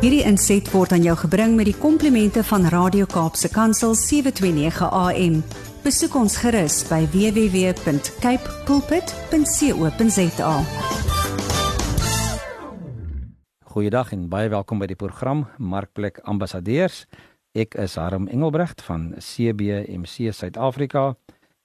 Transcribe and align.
Hierdie 0.00 0.22
inset 0.24 0.64
word 0.72 0.94
aan 0.96 1.02
jou 1.04 1.12
gebring 1.26 1.58
met 1.58 1.66
die 1.68 1.76
komplimente 1.76 2.40
van 2.48 2.62
Radio 2.72 3.04
Kaapse 3.04 3.50
Kansel 3.52 3.92
729 3.92 4.86
AM. 4.96 5.34
Besoek 5.84 6.14
ons 6.16 6.38
gerus 6.40 6.78
by 6.88 7.02
www.cape 7.12 8.54
pulpit.co.za. 8.64 10.54
Goeiedag 13.74 14.14
en 14.16 14.22
baie 14.32 14.48
welkom 14.48 14.80
by 14.80 14.88
die 14.88 14.96
program 14.96 15.44
Markplek 15.60 16.22
Ambassadeurs. 16.24 17.04
Ek 17.52 17.76
is 17.76 17.98
Harm 18.00 18.24
Engelbrecht 18.32 18.80
van 18.88 19.10
CBMC 19.20 20.32
Suid-Afrika 20.32 21.10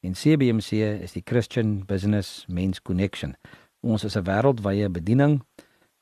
en 0.03 0.11
CBMC 0.11 0.83
is 1.07 1.15
die 1.15 1.23
Christian 1.23 1.85
Business 1.87 2.43
Men's 2.51 2.83
Connection. 2.83 3.39
Ons 3.79 4.03
is 4.03 4.19
'n 4.19 4.27
wêreldwye 4.27 4.91
bediening 4.91 5.39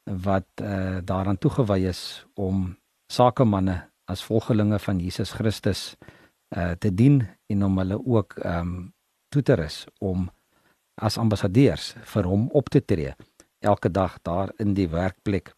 wat 0.03 0.47
uh, 0.61 0.97
daaraan 1.03 1.37
toegewy 1.37 1.79
is 1.87 2.25
om 2.33 2.75
sakemanne 3.11 3.89
as 4.05 4.23
volgelinge 4.23 4.79
van 4.79 4.99
Jesus 4.99 5.31
Christus 5.31 5.95
uh, 6.55 6.71
te 6.71 6.93
dien 6.93 7.23
en 7.47 7.63
om 7.63 7.77
hulle 7.77 7.99
ook 8.05 8.35
um 8.45 8.93
toe 9.33 9.41
te 9.41 9.55
rus 9.57 9.85
om 9.97 10.27
as 11.01 11.17
ambassadeurs 11.17 11.93
vir 12.13 12.27
hom 12.29 12.49
op 12.53 12.69
te 12.69 12.83
tree 12.85 13.15
elke 13.63 13.89
dag 13.89 14.19
daar 14.21 14.51
in 14.59 14.73
die 14.77 14.89
werkplek. 14.91 15.53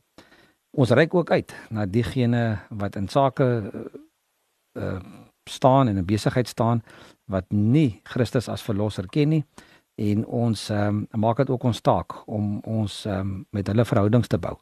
Ons 0.77 0.93
reik 0.95 1.13
ook 1.15 1.31
uit 1.31 1.51
na 1.69 1.85
diegene 1.85 2.59
wat 2.69 2.95
in 2.95 3.07
sake 3.07 3.45
uh, 4.77 4.99
staan 5.49 5.87
en 5.87 5.97
in 5.97 6.05
besigheid 6.05 6.47
staan 6.47 6.83
wat 7.25 7.49
nie 7.49 8.01
Christus 8.03 8.47
as 8.49 8.63
verlosser 8.63 9.07
ken 9.11 9.29
nie 9.29 9.43
en 9.95 10.25
ons 10.25 10.69
ehm 10.69 11.05
um, 11.11 11.21
maak 11.21 11.37
dit 11.37 11.49
ook 11.49 11.63
ons 11.63 11.81
taak 11.81 12.27
om 12.27 12.59
ons 12.59 13.05
ehm 13.05 13.19
um, 13.19 13.45
met 13.49 13.67
hulle 13.67 13.85
verhoudings 13.85 14.27
te 14.27 14.37
bou 14.37 14.57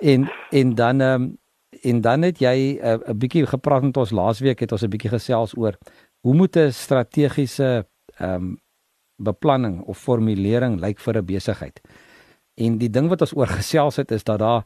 en 0.00 0.28
en 0.50 0.74
dan 0.74 1.00
ehm 1.00 1.22
um, 1.22 1.38
en 1.82 2.00
dan 2.00 2.22
het 2.22 2.38
jy 2.38 2.78
eh, 2.80 2.92
'n 2.92 3.10
uh, 3.10 3.14
bietjie 3.14 3.46
gepraat 3.46 3.82
met 3.82 3.96
ons 3.96 4.10
laasweek 4.10 4.60
het 4.60 4.72
ons 4.72 4.82
'n 4.82 4.88
bietjie 4.90 5.10
gesels 5.10 5.56
oor 5.56 5.76
hoe 6.20 6.34
moet 6.34 6.56
'n 6.56 6.72
strategiese 6.72 7.86
ehm 8.18 8.34
um, 8.34 8.60
beplanning 9.16 9.80
of 9.86 9.98
formulering 9.98 10.80
lyk 10.80 10.98
vir 11.00 11.16
'n 11.16 11.24
besigheid. 11.24 11.80
En 12.54 12.78
die 12.78 12.90
ding 12.90 13.08
wat 13.08 13.20
ons 13.20 13.36
oor 13.36 13.46
gesels 13.46 13.96
het 13.96 14.10
is 14.10 14.24
dat 14.24 14.38
daar 14.38 14.64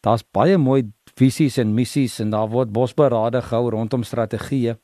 daar's 0.00 0.24
baie 0.32 0.58
mooi 0.58 0.92
visies 1.16 1.56
en 1.58 1.74
missies 1.74 2.20
en 2.20 2.30
daar 2.30 2.48
word 2.48 2.72
bosberade 2.72 3.42
gehou 3.42 3.70
rondom 3.70 4.02
strategieë. 4.02 4.76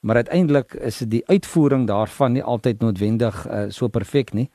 Maar 0.00 0.16
uiteindelik 0.16 0.74
is 0.74 0.98
die 0.98 1.22
uitvoering 1.26 1.86
daarvan 1.86 2.32
nie 2.32 2.42
altyd 2.42 2.80
noodwendig 2.80 3.46
uh, 3.46 3.64
so 3.68 3.88
perfek 3.88 4.32
nie. 4.32 4.50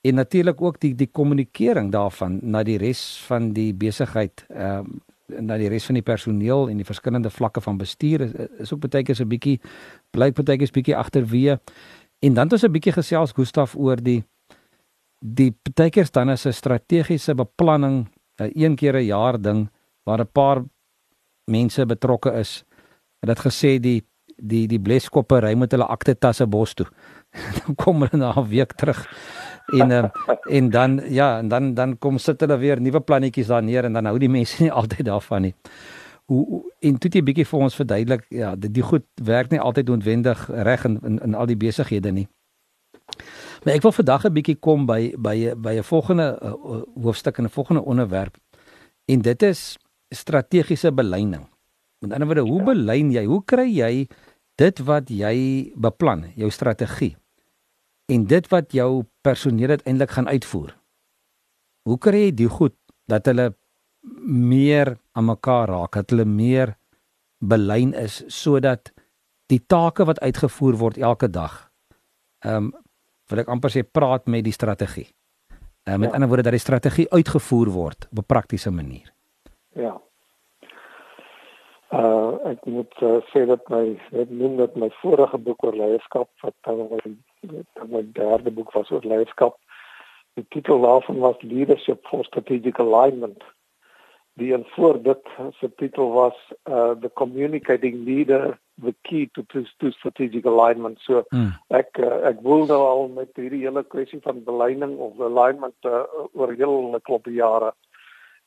En 0.00 0.14
natuurlik 0.14 0.60
ook 0.62 0.80
die 0.80 0.94
die 0.94 1.08
kommunikering 1.12 1.92
daarvan 1.92 2.38
na 2.42 2.62
die 2.62 2.78
res 2.78 3.02
van 3.26 3.52
die 3.52 3.74
besigheid, 3.74 4.46
ehm 4.48 4.86
uh, 4.86 5.02
na 5.26 5.56
die 5.58 5.66
res 5.66 5.84
van 5.88 5.96
die 5.98 6.04
personeel 6.06 6.68
en 6.70 6.78
die 6.78 6.86
verskillende 6.86 7.30
vlakke 7.34 7.60
van 7.60 7.78
bestuur 7.80 8.20
is, 8.20 8.34
is 8.62 8.72
ook 8.72 8.84
baie 8.84 9.02
keer 9.02 9.16
so 9.18 9.24
'n 9.24 9.28
bietjie 9.28 9.60
blyk 10.10 10.34
baie 10.34 10.58
keer 10.58 10.68
'n 10.68 10.78
bietjie 10.78 10.96
agterweë. 10.96 11.58
En 12.24 12.34
dan 12.34 12.44
het 12.44 12.52
ons 12.52 12.64
'n 12.64 12.72
bietjie 12.72 12.92
gesels 12.92 13.32
Gustaf 13.32 13.76
oor 13.76 13.96
die 13.96 14.24
die 15.18 15.50
partykeers 15.62 16.10
dan 16.10 16.30
is 16.30 16.46
'n 16.46 16.52
strategiese 16.52 17.34
beplanning 17.34 18.08
'n 18.40 18.50
een 18.54 18.76
keer 18.76 18.96
'n 18.96 19.06
jaar 19.06 19.40
ding 19.40 19.70
waar 20.04 20.20
'n 20.20 20.32
paar 20.32 20.64
mense 21.44 21.86
betrokke 21.86 22.32
is. 22.32 22.64
Het 23.20 23.28
dit 23.28 23.38
gesê 23.38 23.80
die 23.80 24.02
die 24.36 24.66
die 24.66 24.80
bleskoppe 24.80 25.40
ry 25.40 25.54
met 25.54 25.70
hulle 25.70 25.86
akte 25.86 26.18
tasse 26.18 26.46
bos 26.46 26.74
toe. 26.74 26.86
dan 27.64 27.74
kom 27.74 28.02
hulle 28.02 28.16
na 28.16 28.32
'n 28.36 28.48
week 28.48 28.72
terug 28.72 29.06
en 29.66 29.90
uh, 29.90 30.08
en 30.50 30.70
dan 30.70 31.00
ja, 31.08 31.38
en 31.38 31.48
dan 31.48 31.74
dan 31.74 31.98
kom 31.98 32.18
sit 32.18 32.40
hulle 32.40 32.58
weer 32.58 32.80
nuwe 32.80 33.00
plannetjies 33.00 33.46
daar 33.46 33.62
neer 33.62 33.84
en 33.84 33.92
dan 33.92 34.06
hou 34.06 34.18
die 34.18 34.30
mense 34.30 34.62
nie 34.62 34.72
altyd 34.80 35.04
daarvan 35.04 35.42
nie 35.42 35.54
hoe 36.26 36.62
en 36.80 36.98
toe 36.98 37.10
jy 37.12 37.22
bietjie 37.22 37.46
vir 37.46 37.60
ons 37.66 37.76
verduidelik 37.78 38.24
ja 38.34 38.54
die, 38.58 38.70
die 38.70 38.82
goed 38.82 39.06
werk 39.22 39.50
nie 39.50 39.60
altyd 39.62 39.90
noodwendig 39.92 40.46
reg 40.50 40.84
in, 40.88 40.98
in 41.06 41.18
in 41.22 41.34
al 41.34 41.46
die 41.46 41.58
besighede 41.58 42.12
nie. 42.12 42.26
Maar 43.64 43.74
ek 43.78 43.82
wil 43.82 43.94
vandag 43.94 44.26
'n 44.26 44.34
bietjie 44.34 44.58
kom 44.58 44.86
by 44.86 45.14
by 45.18 45.54
by 45.54 45.74
'n 45.78 45.86
volgende 45.86 46.38
uh, 46.42 46.82
hoofstuk 47.02 47.38
en 47.38 47.44
'n 47.44 47.54
volgende 47.58 47.82
onderwerp 47.82 48.36
en 49.06 49.22
dit 49.22 49.42
is 49.42 49.76
strategiese 50.10 50.92
beleining. 50.92 51.46
Met 51.98 52.12
ander 52.12 52.26
woorde, 52.26 52.50
hoe 52.50 52.62
belyn 52.62 53.10
jy? 53.10 53.24
Hoe 53.24 53.42
kry 53.44 53.68
jy 53.70 54.08
dit 54.56 54.78
wat 54.78 55.10
jy 55.10 55.72
beplan, 55.76 56.32
jou 56.36 56.50
strategie 56.50 57.16
en 58.06 58.24
dit 58.24 58.48
wat 58.48 58.72
jou 58.72 59.04
personeel 59.22 59.68
uiteindelik 59.68 60.10
gaan 60.10 60.28
uitvoer? 60.28 60.76
Hoe 61.82 61.98
kry 61.98 62.26
jy 62.28 62.34
die 62.34 62.48
goed 62.48 62.74
dat 63.06 63.26
hulle 63.26 63.54
meer 64.26 64.96
aan 65.12 65.24
mekaar 65.24 65.68
raak, 65.68 65.92
dat 65.92 66.10
hulle 66.10 66.24
meer 66.24 66.76
belyn 67.38 67.94
is 67.94 68.22
sodat 68.28 68.92
die 69.46 69.60
take 69.66 70.04
wat 70.04 70.20
uitgevoer 70.20 70.76
word 70.76 70.98
elke 70.98 71.28
dag 71.30 71.66
ehm 72.46 72.56
um, 72.56 72.72
wil 73.30 73.42
ek 73.42 73.48
amper 73.50 73.72
sê 73.74 73.82
praat 73.82 74.28
met 74.30 74.44
die 74.46 74.54
strategie. 74.54 75.08
Ehm 75.86 75.94
um, 75.94 76.00
met 76.00 76.10
ja. 76.10 76.14
ander 76.14 76.28
woorde 76.28 76.46
dat 76.46 76.54
die 76.54 76.62
strategie 76.62 77.06
uitgevoer 77.10 77.70
word 77.74 78.08
op 78.10 78.18
'n 78.18 78.26
praktiese 78.34 78.70
manier. 78.70 79.12
Ja. 79.74 80.00
Uh 81.90 82.32
ek 82.52 82.64
moet 82.64 82.94
uh, 83.02 83.18
sê 83.32 83.46
dat 83.46 83.68
my 83.68 83.98
ek 84.22 84.30
noem 84.30 84.56
dat 84.56 84.76
my 84.76 84.90
vorige 85.02 85.38
boek 85.38 85.64
oor 85.64 85.76
leierskap 85.76 86.28
wat 86.42 86.54
dan 86.60 86.88
my, 86.90 87.00
my 87.88 88.02
derde 88.12 88.50
boek 88.50 88.72
was 88.72 88.90
oor 88.90 89.02
leierskap. 89.02 89.58
Die 90.34 90.46
titel 90.48 90.80
daarvan 90.80 91.18
was 91.18 91.42
Leadership 91.42 92.06
for 92.06 92.24
Strategic 92.24 92.78
Alignment 92.78 93.42
die 94.36 94.52
een 94.52 94.64
voor 94.74 95.02
dit 95.02 95.28
se 95.58 95.70
titel 95.76 96.12
was 96.12 96.36
uh 96.64 96.90
the 97.00 97.10
communicating 97.14 98.04
leader 98.04 98.58
the 98.82 98.94
key 99.02 99.28
to 99.32 99.42
to, 99.78 99.90
strategic 99.90 100.46
alignment 100.46 100.98
so 101.00 101.22
hmm. 101.28 101.52
ek 101.68 101.98
uh, 101.98 102.20
ek 102.28 102.42
wil 102.44 102.66
nou 102.68 102.80
al 102.84 103.08
met 103.08 103.32
hierdie 103.40 103.64
hele 103.64 103.82
kwessie 103.82 104.20
van 104.24 104.44
beleining 104.44 104.98
of 104.98 105.20
alignment 105.20 105.88
uh, 105.88 106.04
oor 106.32 106.52
hele 106.52 107.00
klop 107.08 107.30
jare 107.32 107.72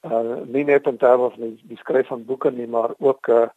uh 0.05 0.45
nie 0.45 0.63
net 0.63 0.85
in 0.87 0.97
terme 0.97 1.31
van 1.33 1.47
die, 1.47 1.57
die 1.73 1.81
skryf 1.81 2.07
van 2.13 2.25
boeke 2.25 2.51
nie 2.51 2.67
maar 2.67 2.93
ook 2.99 3.27
uh 3.27 3.47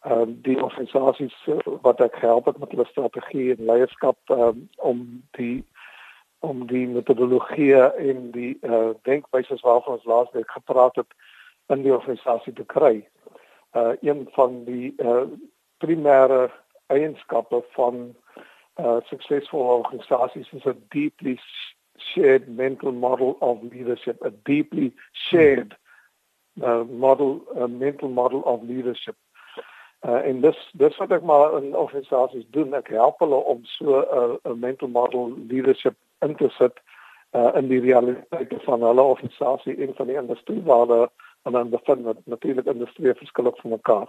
ehm 0.00 0.20
um, 0.20 0.30
die 0.42 0.56
organisasies 0.64 1.34
uh, 1.52 1.58
wat 1.84 1.98
ek 2.00 2.14
help 2.24 2.46
het 2.48 2.58
met 2.58 2.70
hulle 2.72 2.86
strategie 2.88 3.50
en 3.52 3.66
leierskap 3.68 4.32
um, 4.32 4.68
om 4.76 5.02
die 5.36 5.64
om 6.40 6.62
die 6.66 6.86
metodologie 6.88 7.74
en 7.76 8.30
die 8.32 8.54
uh, 8.64 8.94
denkwyses 9.04 9.60
waarvan 9.60 9.98
ons 9.98 10.08
laasweek 10.08 10.50
gepraat 10.56 10.96
het 10.96 11.12
in 11.70 11.82
die 11.82 11.94
organisasie 11.94 12.52
te 12.52 12.64
kry. 12.64 13.08
Uh 13.78 13.94
een 14.02 14.26
van 14.36 14.64
die 14.64 14.94
uh 14.98 15.26
primêre 15.84 16.50
eienskappe 16.86 17.62
van 17.76 18.14
uh 18.80 18.98
suksesvolle 19.10 19.78
organisasies 19.82 20.52
is 20.52 20.66
'n 20.66 20.82
deeply 20.88 21.38
shared 22.00 22.48
mental 22.48 22.92
model 22.92 23.36
of 23.40 23.62
leadership, 23.62 24.22
a 24.24 24.30
deeply 24.44 24.92
shared 25.12 25.76
uh, 26.62 26.84
model, 26.84 27.42
a 27.60 27.68
mental 27.68 28.08
model 28.08 28.40
of 28.40 28.62
leadership. 28.62 29.16
Uh, 30.02 30.24
en 30.24 30.40
dis 30.40 30.56
dis 30.80 30.96
wat 30.96 31.10
ek 31.12 31.24
maar 31.28 31.58
in 31.58 31.74
organisasies 31.76 32.46
doen. 32.56 32.72
Ek 32.74 32.88
help 32.88 33.20
hulle 33.20 33.36
om 33.52 33.60
so 33.76 34.00
'n 34.00 34.38
uh, 34.48 34.54
mental 34.56 34.88
model 34.88 35.34
leadership 35.48 35.96
in 36.24 36.34
te 36.36 36.48
sit 36.56 36.80
uh, 37.36 37.50
in 37.54 37.68
die 37.68 37.80
realiteit 37.80 38.54
van 38.64 38.82
hulle 38.82 39.02
organisasie 39.02 39.76
en 39.76 39.92
van 39.94 40.06
die 40.06 40.16
industrie 40.16 40.62
waar 40.64 40.86
hulle 40.86 41.10
en 41.42 41.52
dan 41.52 41.70
bevind 41.70 42.04
wat 42.04 42.16
natuurlik 42.24 42.66
industrie 42.66 43.14
verskillend 43.14 43.60
van 43.60 43.70
mekaar. 43.70 44.08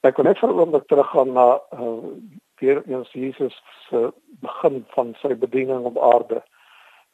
Ek 0.00 0.14
kon 0.14 0.24
net 0.24 0.40
oomblik 0.42 0.86
teruggaan 0.88 1.32
na 1.32 1.60
uh, 1.76 2.14
weer 2.60 2.82
eens 2.86 3.12
Jesus 3.12 3.56
se 3.88 4.12
begin 4.40 4.84
van 4.94 5.14
sy 5.20 5.34
bediening 5.36 5.84
op 5.84 5.98
aarde 5.98 6.42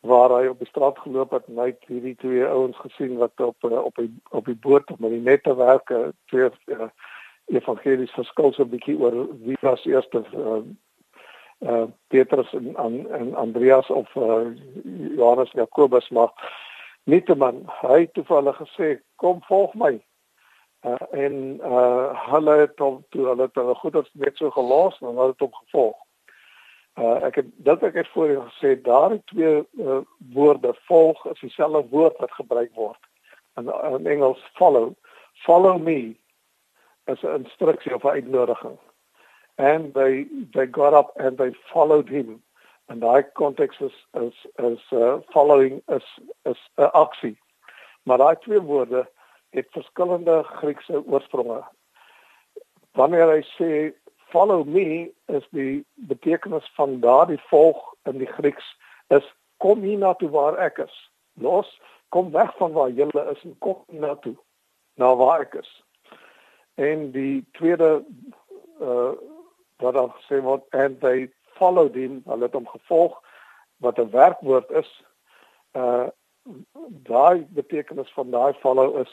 waar 0.06 0.30
hy 0.30 0.46
op 0.46 0.58
die 0.62 0.68
straat 0.68 0.98
geloop 1.02 1.32
het 1.34 1.46
en 1.50 1.58
hy 1.58 1.66
het 1.72 1.90
hierdie 1.90 2.14
twee 2.22 2.46
ouens 2.46 2.78
gesien 2.84 3.16
wat 3.18 3.40
op 3.42 3.64
op 3.64 3.98
die 3.98 4.10
op 4.30 4.46
die 4.46 4.58
boot 4.66 4.90
met 4.98 5.10
die 5.10 5.22
nette 5.22 5.54
werk 5.56 5.90
twee 6.30 6.50
uh, 6.76 6.88
evangelies 7.46 8.14
verskil 8.18 8.52
so 8.52 8.62
'n 8.62 8.70
bietjie 8.74 8.98
oor 8.98 9.16
wie 9.46 9.58
was 9.60 9.84
eerste 9.86 10.22
uh, 10.34 10.62
uh, 11.58 11.86
Petrus 12.08 12.52
en, 12.52 12.76
en 13.10 13.34
Andreas 13.34 13.90
of 13.90 14.14
uh, 14.14 14.46
Johannes 15.16 15.52
en 15.52 15.60
Jakobus 15.60 16.08
maar 16.08 16.32
Nieteman 17.06 17.64
hy 17.82 18.06
toevallig 18.18 18.56
gesê 18.62 18.88
kom 19.22 19.40
volg 19.48 19.74
my 19.74 19.94
uh, 20.84 21.04
en 21.12 21.60
uh, 21.62 22.10
hulle 22.32 22.56
het 22.64 22.78
hom 22.82 23.04
toe 23.14 23.28
hulle 23.30 23.46
het 23.46 23.54
hulle 23.58 23.76
goeders 23.82 24.10
net 24.14 24.36
so 24.36 24.50
gelos 24.50 24.98
en 25.00 25.14
hulle 25.14 25.32
het 25.34 25.46
hom 25.46 25.54
gevolg 25.62 25.96
Uh, 26.96 27.18
ek 27.28 27.34
het 27.42 27.48
dit 27.60 27.82
ek 27.84 27.96
het 28.00 28.08
voor 28.08 28.30
gesê 28.48 28.70
daar 28.80 29.10
het 29.10 29.26
twee 29.28 29.56
uh, 29.84 29.98
woorde 30.32 30.72
volg 30.88 31.26
is 31.28 31.40
dieselfde 31.40 31.82
woord 31.90 32.16
wat 32.16 32.32
gebruik 32.32 32.70
word. 32.74 33.02
In, 33.60 33.68
in 33.68 34.06
Engels 34.06 34.40
follow. 34.54 34.94
Follow 35.44 35.76
me 35.78 36.16
is 37.04 37.22
'n 37.22 37.44
instruksie 37.44 37.94
of 37.94 38.04
'n 38.04 38.16
uitnodiging. 38.16 38.78
And 39.56 39.94
they 39.94 40.26
they 40.52 40.66
got 40.66 40.94
up 40.94 41.12
and 41.20 41.36
they 41.36 41.52
followed 41.52 42.08
him. 42.08 42.42
And 42.86 43.00
daai 43.00 43.22
konteks 43.32 43.80
is 43.80 44.06
is 44.12 44.46
is 44.54 44.80
uh, 44.92 45.18
following 45.28 45.82
is 45.86 46.18
is 46.52 46.60
'n 46.76 46.82
uh, 46.82 46.90
aksie. 46.90 47.36
Maar 48.02 48.18
daai 48.18 48.36
twee 48.36 48.60
woorde 48.60 49.08
het 49.50 49.66
verskillende 49.70 50.42
Griekse 50.42 51.02
oorspronge. 51.06 51.64
Wanneer 52.92 53.28
hy 53.30 53.42
sê 53.56 53.70
follow 54.30 54.64
me 54.64 55.12
is 55.26 55.46
die 55.50 55.84
betekenis 55.94 56.70
van 56.74 57.00
daardie 57.00 57.40
volg 57.50 57.94
in 58.02 58.18
die 58.18 58.32
Grieks 58.38 58.76
is 59.08 59.26
kom 59.56 59.82
hier 59.82 59.98
na 59.98 60.14
toe 60.14 60.30
waar 60.30 60.58
ek 60.58 60.78
is. 60.78 60.96
Los, 61.34 61.80
kom 62.08 62.30
weg 62.30 62.56
van 62.56 62.72
waar 62.72 62.90
jy 62.90 63.08
is 63.30 63.42
en 63.44 63.56
kom 63.58 63.82
na 63.88 64.14
toe 64.14 64.36
na 64.96 65.14
waar 65.16 65.40
ek 65.40 65.54
is. 65.60 65.70
En 66.74 67.10
die 67.12 67.44
tweede 67.58 68.04
uh 68.80 69.14
wat 69.76 69.92
dan 69.92 70.12
sê 70.24 70.38
word 70.40 70.62
and 70.72 71.00
they 71.00 71.26
followed 71.58 71.94
him, 71.94 72.22
hulle 72.24 72.46
het 72.48 72.54
hom 72.56 72.68
gevolg 72.68 73.16
wat 73.84 73.98
'n 74.00 74.10
werkwoord 74.10 74.70
is. 74.70 74.90
Uh 75.72 76.08
daai 77.08 77.46
betekenis 77.58 78.12
van 78.14 78.30
daai 78.30 78.52
follow 78.62 79.00
is 79.00 79.08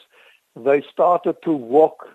they 0.54 0.80
started 0.90 1.40
to 1.42 1.52
walk 1.52 2.06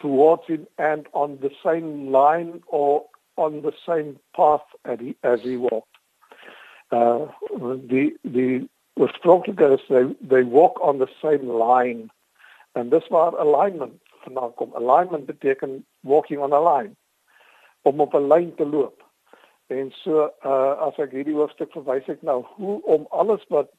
towards 0.00 0.46
him 0.46 0.66
and 0.78 1.06
on 1.12 1.38
the 1.40 1.50
same 1.62 2.10
line 2.10 2.62
or 2.66 3.04
on 3.36 3.62
the 3.62 3.72
same 3.86 4.18
path 4.36 4.66
as 4.84 4.98
he, 4.98 5.16
as 5.22 5.40
he 5.40 5.56
walked. 5.56 5.96
Uh, 6.90 7.26
the 7.92 8.12
the 8.24 8.68
oorspronkelijke 9.00 9.74
is 9.74 9.80
they, 9.88 10.04
they 10.20 10.42
walk 10.42 10.78
on 10.82 10.98
the 10.98 11.08
same 11.22 11.48
line. 11.48 12.10
And 12.74 12.90
this 12.90 13.04
was 13.10 13.34
alignment 13.38 14.00
vandaan 14.24 14.54
kom. 14.54 14.72
Alignment 14.74 15.26
beteken 15.26 15.84
walking 16.00 16.38
on 16.38 16.52
a 16.52 16.60
line. 16.60 16.96
Om 17.82 18.00
op 18.00 18.14
'n 18.14 18.28
lyn 18.28 18.54
te 18.54 18.66
loop. 18.66 19.02
En 19.66 19.90
so 19.90 20.30
uh 20.44 20.74
as 20.86 20.98
ek 20.98 21.10
hierdie 21.10 21.34
hoofstuk 21.34 21.72
verwys 21.72 22.08
ek 22.08 22.22
nou 22.22 22.44
hoe 22.56 22.82
om 22.84 23.06
alles 23.10 23.44
wat 23.48 23.70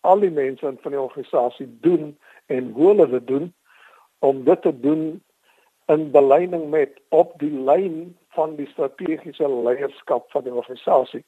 al 0.00 0.20
die 0.20 0.30
mense 0.30 0.66
in 0.66 0.78
van 0.82 0.94
die 0.94 1.00
organisasie 1.00 1.68
doen 1.80 2.18
en 2.46 2.70
hoe 2.76 2.86
hulle 2.86 3.08
dit 3.08 3.26
doen 3.26 3.52
om 4.18 4.44
dit 4.44 4.62
te 4.62 4.80
doen 4.80 5.22
in 5.86 6.10
belyding 6.10 6.70
met 6.70 7.00
op 7.08 7.32
die 7.38 7.52
lyn 7.52 8.16
van 8.36 8.56
die 8.56 8.68
strategiese 8.70 9.48
leierskap 9.48 10.30
van 10.30 10.44
die 10.46 10.54
organisasie 10.54 11.24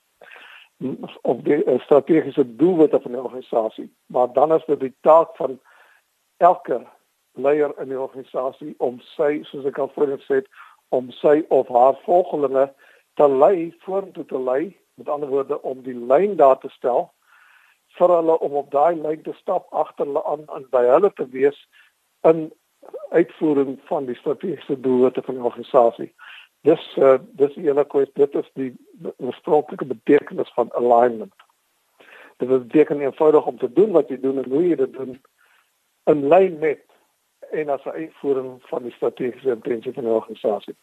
of 1.23 1.43
die 1.47 1.59
uh, 1.65 1.79
strategiese 1.81 2.45
doelwitte 2.57 3.01
van 3.01 3.13
die 3.13 3.23
organisasie 3.23 3.89
maar 4.07 4.33
dan 4.33 4.53
is 4.53 4.65
dit 4.67 4.81
die 4.81 4.95
taak 5.01 5.37
van 5.37 5.59
elke 6.37 6.83
leier 7.33 7.73
in 7.81 7.89
die 7.89 8.01
organisasie 8.01 8.75
om 8.79 9.01
sy 9.15 9.41
soos 9.49 9.67
ek 9.69 9.79
al 9.79 9.91
vroeër 9.95 10.21
gesê 10.21 10.43
het 10.43 10.51
om 10.93 11.11
sy 11.23 11.41
of 11.49 11.69
haar 11.73 11.99
volgelinge 12.05 12.69
te 13.21 13.29
lei 13.29 13.73
vorentoe 13.85 14.25
te 14.29 14.39
lei 14.39 14.77
met 15.01 15.09
ander 15.09 15.29
woorde 15.29 15.63
om 15.63 15.83
die 15.83 15.97
lyn 15.97 16.37
daar 16.37 16.59
te 16.61 16.71
stel 16.77 17.11
vir 17.99 18.09
hulle 18.17 18.39
om 18.39 18.59
op 18.61 18.71
daai 18.71 18.97
lyn 18.97 19.23
te 19.23 19.35
stap 19.39 19.67
agter 19.71 20.07
hulle 20.07 20.25
aan 20.25 20.45
en 20.57 20.67
by 20.71 20.85
hulle 20.89 21.13
te 21.17 21.27
wees 21.33 21.59
in 22.29 22.51
uitvoering 23.11 23.79
van 23.89 24.07
die 24.07 24.17
strategiese 24.17 24.81
doelwitte 24.81 25.23
van 25.23 25.39
die 25.39 25.45
organisasie. 25.45 26.13
Dis 26.67 26.83
uh, 26.97 27.19
dis 27.39 27.55
hele 27.55 27.85
kwessie 27.85 28.15
dit 28.15 28.35
is 28.39 28.51
die 28.55 28.71
oorspronklike 29.17 29.85
betekenis 29.85 30.53
van 30.55 30.71
alignment. 30.79 31.35
Dit 32.43 32.49
beteken 32.49 33.01
eenvoudig 33.01 33.47
om 33.47 33.59
te 33.59 33.73
doen 33.73 33.93
wat 33.93 34.09
jy 34.09 34.21
doen 34.21 34.39
en 34.43 34.51
hoe 34.51 34.65
jy 34.69 34.77
dit 34.77 34.93
doen 34.93 35.21
in 36.11 36.27
lyn 36.29 36.59
met 36.59 36.83
en 37.53 37.69
as 37.69 37.85
'n 37.85 37.99
uitvoering 37.99 38.63
van 38.71 38.83
die 38.83 38.93
strategiese 38.93 39.51
intensie 39.51 39.93
van 39.93 40.05
die 40.05 40.13
organisasie. 40.13 40.75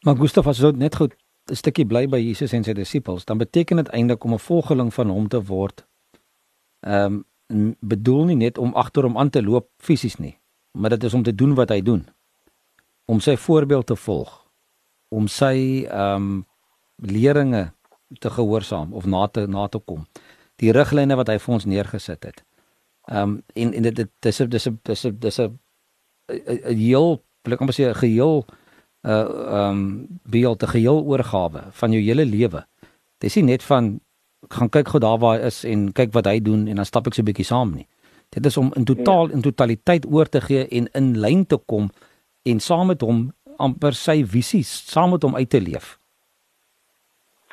Maar 0.00 0.16
Gustav 0.16 0.46
as 0.46 0.58
jy 0.58 0.70
net 0.70 0.96
goed 0.96 1.14
'n 1.50 1.56
stukkie 1.56 1.86
bly 1.86 2.06
by 2.08 2.18
Jesus 2.18 2.52
en 2.52 2.64
sy 2.64 2.72
disippels, 2.72 3.24
dan 3.24 3.38
beteken 3.38 3.76
dit 3.76 3.88
eintlik 3.88 4.24
om 4.24 4.32
'n 4.32 4.38
volgeling 4.38 4.94
van 4.94 5.08
hom 5.10 5.28
te 5.28 5.42
word. 5.42 5.86
Ehm 6.80 7.24
um, 7.48 7.76
bedoel 7.80 8.24
nie 8.24 8.36
net 8.36 8.58
om 8.58 8.74
agter 8.74 9.02
hom 9.02 9.18
aan 9.18 9.30
te 9.30 9.42
loop 9.42 9.68
fisies 9.78 10.16
nie 10.16 10.38
maar 10.78 10.90
dit 10.90 11.04
is 11.04 11.14
om 11.14 11.22
te 11.22 11.34
doen 11.34 11.54
wat 11.54 11.68
hy 11.68 11.82
doen. 11.82 12.06
Om 13.04 13.20
sy 13.20 13.36
voorbeeld 13.36 13.86
te 13.86 13.96
volg. 13.96 14.30
Om 15.08 15.26
sy 15.26 15.84
ehm 15.88 16.28
um, 16.28 16.46
leringe 16.98 17.72
te 18.18 18.30
gehoorsaam 18.30 18.92
of 18.92 19.04
na 19.06 19.26
te 19.26 19.46
na 19.46 19.68
te 19.68 19.78
kom. 19.78 20.06
Die 20.58 20.72
riglyne 20.74 21.14
wat 21.14 21.28
hy 21.30 21.36
vir 21.38 21.54
ons 21.54 21.64
neergesit 21.64 22.24
het. 22.24 22.42
Ehm 23.06 23.22
um, 23.22 23.42
en 23.54 23.72
en 23.72 23.82
dit 23.88 24.08
dis 24.20 24.38
dis 24.38 24.68
dis 24.82 25.06
dis 25.18 25.38
'n 25.38 25.58
heel 26.74 27.22
blik 27.42 27.60
om 27.60 27.66
te 27.66 27.82
sê 27.82 27.88
'n 27.88 27.94
geheel 27.94 28.44
uh 29.08 29.14
ehm 29.14 29.70
um, 29.70 30.20
beeld 30.28 30.58
te 30.58 30.66
geheel 30.66 31.00
oorgawe 31.04 31.62
van 31.80 31.92
jou 31.92 32.02
hele 32.02 32.24
lewe. 32.24 32.64
Dis 33.18 33.34
nie 33.36 33.44
net 33.44 33.62
van 33.62 34.00
gaan 34.48 34.68
kyk 34.68 34.88
gou 34.88 35.00
daar 35.00 35.18
waar 35.18 35.38
hy 35.38 35.46
is 35.46 35.64
en 35.64 35.88
kyk 35.92 36.12
wat 36.12 36.26
hy 36.26 36.38
doen 36.40 36.66
en 36.68 36.76
dan 36.76 36.84
stap 36.84 37.06
ek 37.06 37.14
so 37.14 37.22
'n 37.22 37.30
bietjie 37.30 37.48
saam 37.48 37.74
nie. 37.74 37.88
Dit 38.28 38.46
is 38.46 38.56
om 38.56 38.70
in 38.76 38.84
totaal 38.84 39.28
ja. 39.28 39.34
in 39.34 39.42
totaliteit 39.42 40.06
oor 40.06 40.28
te 40.28 40.40
gee 40.40 40.68
en 40.68 40.88
in 40.92 41.18
lyn 41.18 41.46
te 41.46 41.56
kom 41.56 41.90
en 42.42 42.60
saam 42.60 42.86
met 42.86 43.00
hom 43.00 43.32
amper 43.56 43.92
sy 43.92 44.24
visies 44.24 44.70
saam 44.92 45.10
met 45.10 45.22
hom 45.22 45.36
uit 45.36 45.50
te 45.50 45.60
leef. 45.60 45.98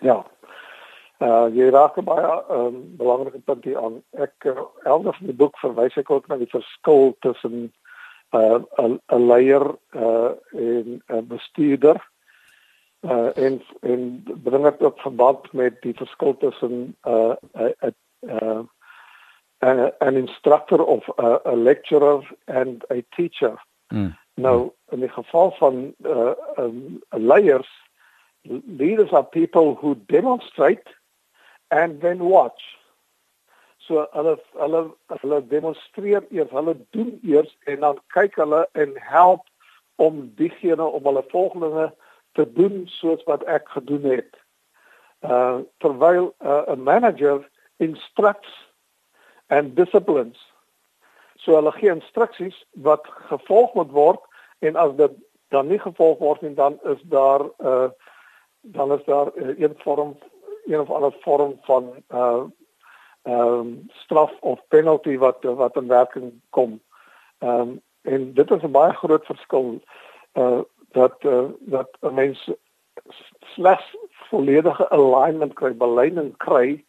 Ja. 0.02 0.26
Uh 1.24 1.48
jy 1.56 1.70
raak 1.72 1.96
baie 2.04 2.26
'n 2.28 2.52
um, 2.52 2.66
ehm, 2.66 2.98
belangrike 2.98 3.40
punt 3.46 3.64
hier 3.64 3.80
aan. 3.80 4.02
Ek 4.12 4.46
uh, 4.46 4.68
elders 4.84 5.20
in 5.20 5.28
die 5.28 5.40
boek 5.42 5.58
verwys 5.58 5.98
ek 5.98 6.12
ook 6.12 6.28
na 6.28 6.38
die 6.38 6.52
verskil 6.52 7.16
tussen 7.20 7.72
uh 8.36 8.60
'n 8.78 9.00
'n 9.08 9.28
leier 9.28 9.66
uh 9.96 10.32
en 10.52 11.02
'n 11.08 11.28
bestuurder 11.28 11.98
uh 13.02 13.30
en 13.38 13.62
en 13.82 14.24
bring 14.44 14.64
dit 14.64 14.82
op 14.82 15.00
verband 15.00 15.54
met 15.54 15.82
die 15.82 15.94
verskil 15.94 16.38
tussen 16.38 16.96
uh 17.04 17.36
'n 17.54 17.96
uh 18.28 18.64
uh, 19.66 19.90
an 20.02 20.16
instructor 20.16 20.84
of 20.84 21.04
uh, 21.18 21.38
a 21.46 21.56
lecturer 21.56 22.22
and 22.48 22.84
a 22.92 23.04
teacher. 23.16 23.58
Mm. 23.94 24.18
Nou 24.36 24.72
in 24.92 25.00
die 25.00 25.10
geval 25.10 25.52
van 25.52 25.94
uh, 26.06 26.32
um, 26.58 27.02
leiders 27.10 27.70
leaders 28.78 29.12
are 29.12 29.24
people 29.24 29.76
who 29.76 29.96
demonstrate 30.06 30.88
and 31.68 32.02
then 32.02 32.18
watch. 32.18 32.62
So 33.88 34.08
hulle 34.12 34.38
hulle 34.58 34.82
hulle 35.22 35.42
demonstreer 35.48 36.24
eers, 36.32 36.50
hulle 36.50 36.74
doen 36.96 37.20
eers 37.24 37.52
en 37.70 37.84
dan 37.86 38.00
kyk 38.16 38.40
hulle 38.42 38.64
en 38.74 38.96
help 38.98 39.46
om 40.02 40.24
diegene 40.40 40.86
om 40.86 41.06
hulle 41.06 41.24
volgelinge 41.30 41.92
te 42.36 42.46
doen 42.58 42.84
soos 42.98 43.22
wat 43.30 43.46
ek 43.52 43.70
gedoen 43.78 44.08
het. 44.10 44.32
Uh 45.22 45.62
terwyl 45.84 46.34
uh, 46.42 46.64
'n 46.74 46.82
manager 46.84 47.46
instructs 47.78 48.52
and 49.48 49.76
disciplines. 49.76 50.42
So 51.38 51.56
hulle 51.56 51.72
gee 51.78 51.94
instruksies 51.94 52.58
wat 52.90 53.06
gevolg 53.30 53.74
moet 53.74 53.92
word 53.92 54.22
en 54.60 54.76
as 54.76 54.98
dit 54.98 55.14
dan 55.54 55.68
nie 55.68 55.80
gevolg 55.80 56.20
word 56.20 56.42
nie 56.42 56.56
dan 56.58 56.80
is 56.84 57.02
daar 57.02 57.46
uh 57.62 57.90
dan 58.62 58.92
is 58.92 59.04
daar 59.06 59.30
uh, 59.36 59.60
een 59.60 59.76
vorm 59.78 60.18
een 60.66 60.80
of 60.80 60.90
ander 60.90 61.14
vorm 61.22 61.60
van 61.62 61.94
uh 62.10 62.44
ehm 63.26 63.60
um, 63.60 63.90
straf 64.04 64.32
of 64.40 64.60
penalty 64.68 65.18
wat 65.18 65.44
wat 65.44 65.76
in 65.76 65.88
werking 65.88 66.32
kom. 66.50 66.80
Ehm 67.40 67.60
um, 67.60 67.82
en 68.02 68.34
dit 68.34 68.52
is 68.52 68.64
'n 68.64 68.72
baie 68.72 68.94
groot 68.94 69.26
verskil 69.26 69.82
uh 70.34 70.62
dat 70.92 71.24
uh, 71.24 71.50
dat 71.60 71.90
'n 72.02 72.14
mens 72.14 72.50
slegs 73.40 73.96
volledige 74.30 74.90
alignment 74.90 75.54
kry, 75.54 75.74
beleiding 75.74 76.38
kry 76.38 76.86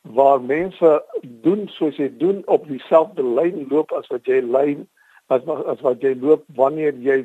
waar 0.00 0.40
mense 0.40 1.04
doen 1.22 1.68
soos 1.68 1.96
jy 1.96 2.10
doen 2.18 2.42
op 2.46 2.66
dieselfde 2.68 3.24
lyn 3.24 3.66
loop 3.68 3.92
as 3.92 4.06
wat 4.12 4.26
jy 4.26 4.40
lyn 4.40 4.88
as 5.32 5.46
as 5.48 5.80
wat 5.80 6.02
jy 6.04 6.12
loop 6.20 6.44
wanneer 6.56 6.92
jy 7.00 7.24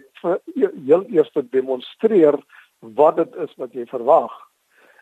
heel 0.55 1.03
eers 1.11 1.31
demonstreer 1.51 2.39
wat 2.79 3.19
dit 3.19 3.35
is 3.35 3.55
wat 3.59 3.73
jy 3.75 3.85
verwag 3.85 4.31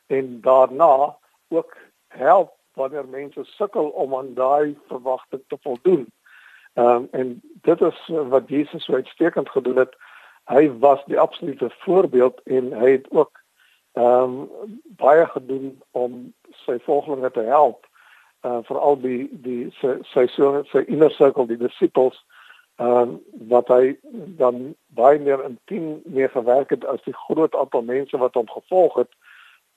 en 0.08 0.42
daarna 0.42 1.16
ook 1.54 1.78
help 2.08 2.57
wanneer 2.78 3.08
mense 3.10 3.44
sukkel 3.44 3.90
om 3.90 4.16
aan 4.16 4.34
daai 4.34 4.78
verwagting 4.88 5.44
te 5.48 5.58
voldoen. 5.62 6.06
Ehm 6.74 6.88
um, 6.88 7.08
en 7.12 7.42
dit 7.62 7.82
is 7.82 8.00
wat 8.30 8.50
Jesus 8.50 8.84
so 8.84 8.94
uitstekend 8.94 9.50
gedoen 9.50 9.78
het. 9.78 9.96
Hy 10.46 10.70
was 10.80 11.04
die 11.06 11.20
absolute 11.20 11.70
voorbeeld 11.84 12.42
en 12.44 12.72
hy 12.74 12.92
het 12.92 13.12
ook 13.12 13.42
ehm 13.94 14.40
um, 14.40 14.50
baie 15.02 15.26
gedoen 15.26 15.82
om 15.92 16.34
sy 16.66 16.80
volgelinge 16.86 17.32
te 17.32 17.46
help. 17.50 17.86
Uh 18.46 18.52
eh, 18.52 18.64
veral 18.64 19.00
die 19.02 19.30
die 19.32 19.74
sy 19.82 19.98
sy 20.14 20.28
so 20.28 20.62
sy 20.72 20.84
inner 20.86 21.12
circle 21.12 21.48
die 21.48 21.58
disippels 21.58 22.20
ehm 22.78 22.98
um, 23.02 23.16
wat 23.50 23.68
hy 23.74 23.98
dan 24.38 24.76
baie 24.88 25.20
meer 25.20 25.42
intiem 25.44 26.02
mee 26.06 26.30
gewerk 26.30 26.70
het 26.70 26.86
as 26.86 27.02
die 27.10 27.18
groot 27.26 27.56
aantal 27.56 27.82
mense 27.82 28.18
wat 28.18 28.38
hom 28.38 28.50
gevolg 28.50 29.02
het 29.02 29.10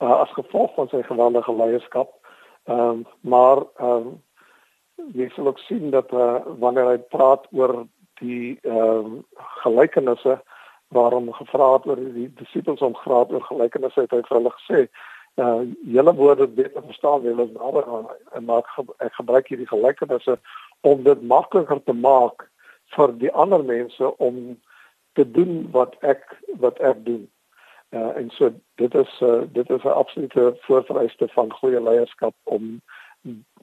uh, 0.00 0.20
as 0.20 0.32
gevolg 0.36 0.74
van 0.74 0.88
sy 0.88 1.02
geweldige 1.02 1.54
leierskap. 1.56 2.12
Ehm 2.68 2.80
um, 2.80 3.06
maar 3.20 3.64
ehm 3.76 4.10
um, 4.10 4.22
jy 5.16 5.28
sal 5.34 5.46
ook 5.46 5.58
sien 5.58 5.90
dat 5.90 6.12
uh, 6.12 6.40
wanneer 6.58 6.86
hy 6.92 6.98
praat 7.14 7.46
oor 7.50 7.86
die 8.20 8.58
ehm 8.62 9.06
um, 9.06 9.24
gelykenisse 9.62 10.40
waarom 10.88 11.32
gevra 11.32 11.72
het 11.72 11.86
oor 11.86 11.96
die 11.96 12.28
disippels 12.34 12.80
om 12.80 12.96
graad 12.96 13.32
oor 13.32 13.42
gelykenisse 13.46 14.00
het 14.00 14.10
hy 14.10 14.22
vir 14.28 14.36
hulle 14.36 14.52
gesê 14.58 14.84
uh 15.40 15.62
julle 15.96 16.14
woorde 16.14 16.46
beter 16.48 16.82
verstaan 16.82 17.22
wil 17.22 17.40
as 17.44 17.52
nader 17.54 17.86
aan 17.96 18.08
en 18.36 18.44
maak 18.44 18.66
ek 18.98 19.14
gebruik 19.14 19.48
hierdie 19.48 19.68
gelykenisse 19.70 20.38
om 20.80 21.04
dit 21.06 21.22
makliker 21.22 21.80
te 21.84 21.94
maak 21.94 22.48
vir 22.96 23.14
die 23.22 23.32
ander 23.32 23.64
mense 23.64 24.16
om 24.18 24.40
te 25.14 25.30
doen 25.30 25.68
wat 25.72 25.94
ek 26.00 26.26
wat 26.58 26.80
ek 26.80 27.04
doen. 27.04 27.28
Uh, 27.90 28.16
en 28.16 28.30
so 28.30 28.52
dit 28.74 28.94
is 28.94 29.20
uh, 29.20 29.42
dit 29.52 29.70
is 29.70 29.82
'n 29.82 29.98
absolute 30.02 30.56
voorvereiste 30.60 31.28
van 31.28 31.52
goeie 31.52 31.82
leierskap 31.82 32.34
om 32.44 32.82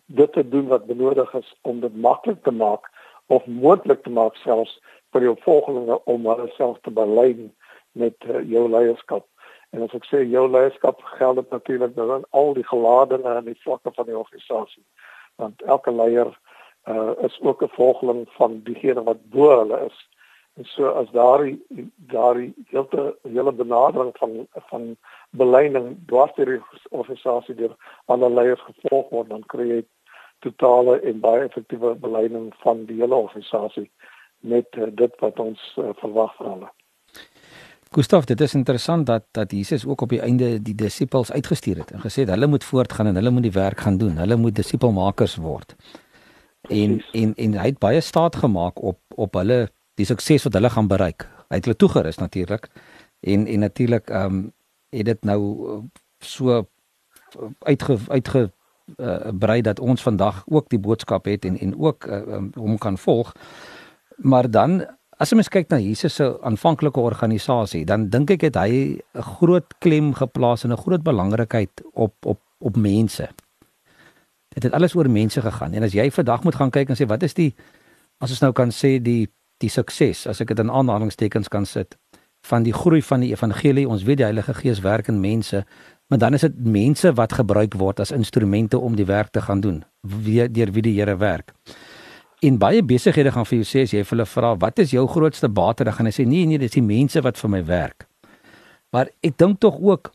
dit 0.06 0.34
te 0.34 0.48
doen 0.50 0.68
wat 0.68 0.86
benodig 0.86 1.34
is 1.34 1.56
om 1.62 1.80
dit 1.80 1.96
maklik 1.96 2.44
te 2.44 2.52
maak 2.52 2.92
of 3.26 3.46
moontlik 3.46 4.04
te 4.04 4.10
maak 4.10 4.36
selfs 4.36 4.80
vir 5.12 5.22
jou 5.22 5.36
volgelinge 5.40 6.04
om 6.04 6.26
hulle 6.26 6.48
self 6.56 6.78
te 6.82 6.92
belyn 6.92 7.56
met 7.92 8.16
uh, 8.28 8.50
jou 8.50 8.70
leierskap. 8.70 9.26
En 9.70 9.82
as 9.84 9.96
ek 9.96 10.06
sê 10.08 10.24
jou 10.24 10.44
leierskap 10.50 11.02
geld 11.20 11.36
dit 11.36 11.50
natuurlik 11.50 11.96
dan 11.96 12.12
aan 12.12 12.28
al 12.30 12.54
die 12.54 12.68
geladene 12.68 13.36
en 13.36 13.46
die 13.46 13.62
vlakke 13.64 13.92
van 13.96 14.06
die 14.06 14.18
organisasie. 14.18 14.84
Want 15.36 15.62
elke 15.62 15.92
leier 15.92 16.32
uh, 16.88 17.12
is 17.28 17.40
ook 17.42 17.64
'n 17.64 17.76
volgeling 17.80 18.28
van 18.40 18.62
diegene 18.64 19.04
wat 19.04 19.30
bo 19.30 19.50
hulle 19.58 19.86
is. 19.86 20.08
En 20.58 20.66
so 20.66 20.90
as 21.00 21.10
daardie 21.14 21.58
daardie 22.12 22.54
hele 22.72 23.16
hele 23.22 23.52
benadering 23.52 24.12
van 24.18 24.48
van 24.70 24.96
beleiding 25.30 25.98
dwars 26.06 26.34
deur 26.36 26.50
die 26.56 26.62
organisasie 26.90 27.56
deur 27.56 27.76
ander 28.06 28.32
leiers 28.34 28.64
gevolg 28.70 29.12
word 29.14 29.30
dan 29.30 29.46
kry 29.54 29.68
jy 29.70 29.82
totale 30.46 31.00
en 31.02 31.20
baie 31.20 31.44
effektiewe 31.46 31.94
beleiding 32.02 32.50
van 32.64 32.86
die 32.90 32.98
hele 33.02 33.16
organisasie 33.16 33.90
met 34.40 34.78
uh, 34.78 34.90
dit 34.94 35.14
wat 35.22 35.40
ons 35.40 35.62
uh, 35.78 35.94
verwag 36.02 36.34
van 36.40 36.52
hulle. 36.56 36.74
Gustav, 37.96 38.26
dit 38.28 38.42
is 38.42 38.54
interessant 38.54 39.06
dat 39.06 39.24
dat 39.32 39.52
Jesus 39.52 39.86
ook 39.86 40.02
op 40.02 40.10
die 40.10 40.22
einde 40.22 40.58
die 40.62 40.76
disippels 40.76 41.32
uitgestuur 41.32 41.86
het 41.86 41.92
en 41.96 42.04
gesê 42.04 42.26
het 42.26 42.34
hulle 42.36 42.48
moet 42.48 42.64
voortgaan 42.64 43.08
en 43.08 43.16
hulle 43.16 43.32
moet 43.32 43.48
die 43.48 43.56
werk 43.56 43.80
gaan 43.86 43.98
doen. 43.98 44.18
Hulle 44.18 44.36
moet 44.36 44.56
disipelmakers 44.56 45.36
word. 45.36 45.76
En 46.70 47.02
en 47.14 47.34
en 47.36 47.58
hy 47.62 47.72
het 47.72 47.80
baie 47.80 48.02
staat 48.02 48.36
gemaak 48.36 48.82
op 48.82 49.00
op 49.16 49.34
hulle 49.34 49.68
die 49.98 50.06
sukses 50.06 50.46
wat 50.46 50.54
hulle 50.58 50.70
gaan 50.70 50.88
bereik. 50.88 51.28
Hy 51.50 51.60
het 51.60 51.66
hulle 51.66 51.80
toegerus 51.80 52.22
natuurlik 52.22 52.70
en 53.22 53.48
en 53.48 53.60
natuurlik 53.66 54.10
ehm 54.10 54.26
um, 54.26 54.46
het 54.90 55.06
dit 55.06 55.24
nou 55.28 55.42
eh, 55.70 55.80
so 56.20 56.68
uitge 57.60 57.98
uitge 58.08 58.52
uh, 58.96 59.30
brei 59.40 59.62
dat 59.62 59.80
ons 59.80 60.02
vandag 60.02 60.44
ook 60.48 60.70
die 60.70 60.80
boodskap 60.80 61.26
het 61.26 61.46
en 61.46 61.58
en 61.60 61.74
ook 61.80 62.06
uh, 62.08 62.22
um, 62.38 62.52
hom 62.56 62.78
kan 62.78 62.98
volg. 62.98 63.34
Maar 64.16 64.52
dan 64.52 64.86
as 65.18 65.30
jy 65.30 65.36
mens 65.40 65.50
kyk 65.50 65.70
na 65.70 65.80
Jesus 65.82 66.16
se 66.16 66.30
aanvanklike 66.46 67.00
organisasie, 67.00 67.84
dan 67.86 68.10
dink 68.14 68.32
ek 68.38 68.42
het 68.42 68.56
hy 68.56 69.02
'n 69.14 69.22
groot 69.40 69.74
klem 69.80 70.14
geplaas 70.14 70.64
en 70.64 70.72
'n 70.72 70.84
groot 70.86 71.04
belangrikheid 71.04 71.84
op 71.94 72.14
op 72.26 72.40
op 72.60 72.76
mense. 72.76 73.30
Dit 74.50 74.64
het 74.64 74.74
alles 74.74 74.96
oor 74.96 75.10
mense 75.10 75.42
gegaan. 75.42 75.74
En 75.74 75.84
as 75.84 75.94
jy 75.94 76.12
vandag 76.12 76.44
moet 76.44 76.56
gaan 76.56 76.70
kyk 76.70 76.90
en 76.90 76.96
sê 76.96 77.06
wat 77.06 77.24
is 77.24 77.34
die 77.34 77.56
as 78.18 78.30
ons 78.30 78.42
nou 78.42 78.52
kan 78.52 78.72
sê 78.72 79.02
die 79.02 79.30
die 79.64 79.70
sukses, 79.70 80.26
as 80.28 80.42
ek 80.42 80.54
dit 80.54 80.60
in 80.64 80.72
aanhalingstekens 80.72 81.50
kan 81.54 81.66
sit, 81.66 81.98
van 82.48 82.64
die 82.64 82.74
groei 82.74 83.02
van 83.02 83.24
die 83.26 83.32
evangelie. 83.34 83.88
Ons 83.90 84.06
weet 84.08 84.22
die 84.22 84.28
Heilige 84.28 84.54
Gees 84.54 84.82
werk 84.86 85.10
in 85.12 85.20
mense, 85.22 85.64
maar 86.08 86.22
dan 86.22 86.38
is 86.38 86.46
dit 86.46 86.60
mense 86.60 87.12
wat 87.18 87.34
gebruik 87.40 87.76
word 87.76 88.00
as 88.00 88.14
instrumente 88.16 88.80
om 88.80 88.96
die 88.96 89.08
werk 89.08 89.34
te 89.36 89.42
gaan 89.42 89.62
doen, 89.62 89.84
wie 90.02 90.46
deur 90.50 90.72
wie 90.72 90.86
die 90.86 90.96
Here 91.00 91.18
werk. 91.18 91.54
In 92.46 92.60
baie 92.62 92.84
besighede 92.86 93.32
gaan 93.34 93.48
vir 93.50 93.58
jou 93.58 93.66
sê 93.66 93.84
as 93.88 93.94
jy 93.96 94.04
vir 94.04 94.16
hulle 94.16 94.26
vra, 94.26 94.56
"Wat 94.56 94.80
is 94.80 94.92
jou 94.92 95.08
grootste 95.08 95.50
bate?" 95.50 95.84
dan 95.84 95.94
gaan 95.94 96.06
hulle 96.06 96.14
sê, 96.14 96.28
"Nee, 96.28 96.46
nee, 96.46 96.58
dit 96.58 96.70
is 96.70 96.76
die 96.76 96.82
mense 96.82 97.22
wat 97.22 97.38
vir 97.38 97.50
my 97.50 97.66
werk." 97.66 98.08
Maar 98.94 99.10
ek 99.24 99.38
dink 99.38 99.60
tog 99.60 99.80
ook 99.82 100.12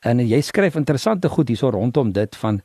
en 0.00 0.18
jy 0.18 0.40
skryf 0.40 0.76
interessante 0.76 1.28
goed 1.28 1.48
hierso 1.48 1.70
rondom 1.70 2.12
dit 2.12 2.36
van 2.36 2.62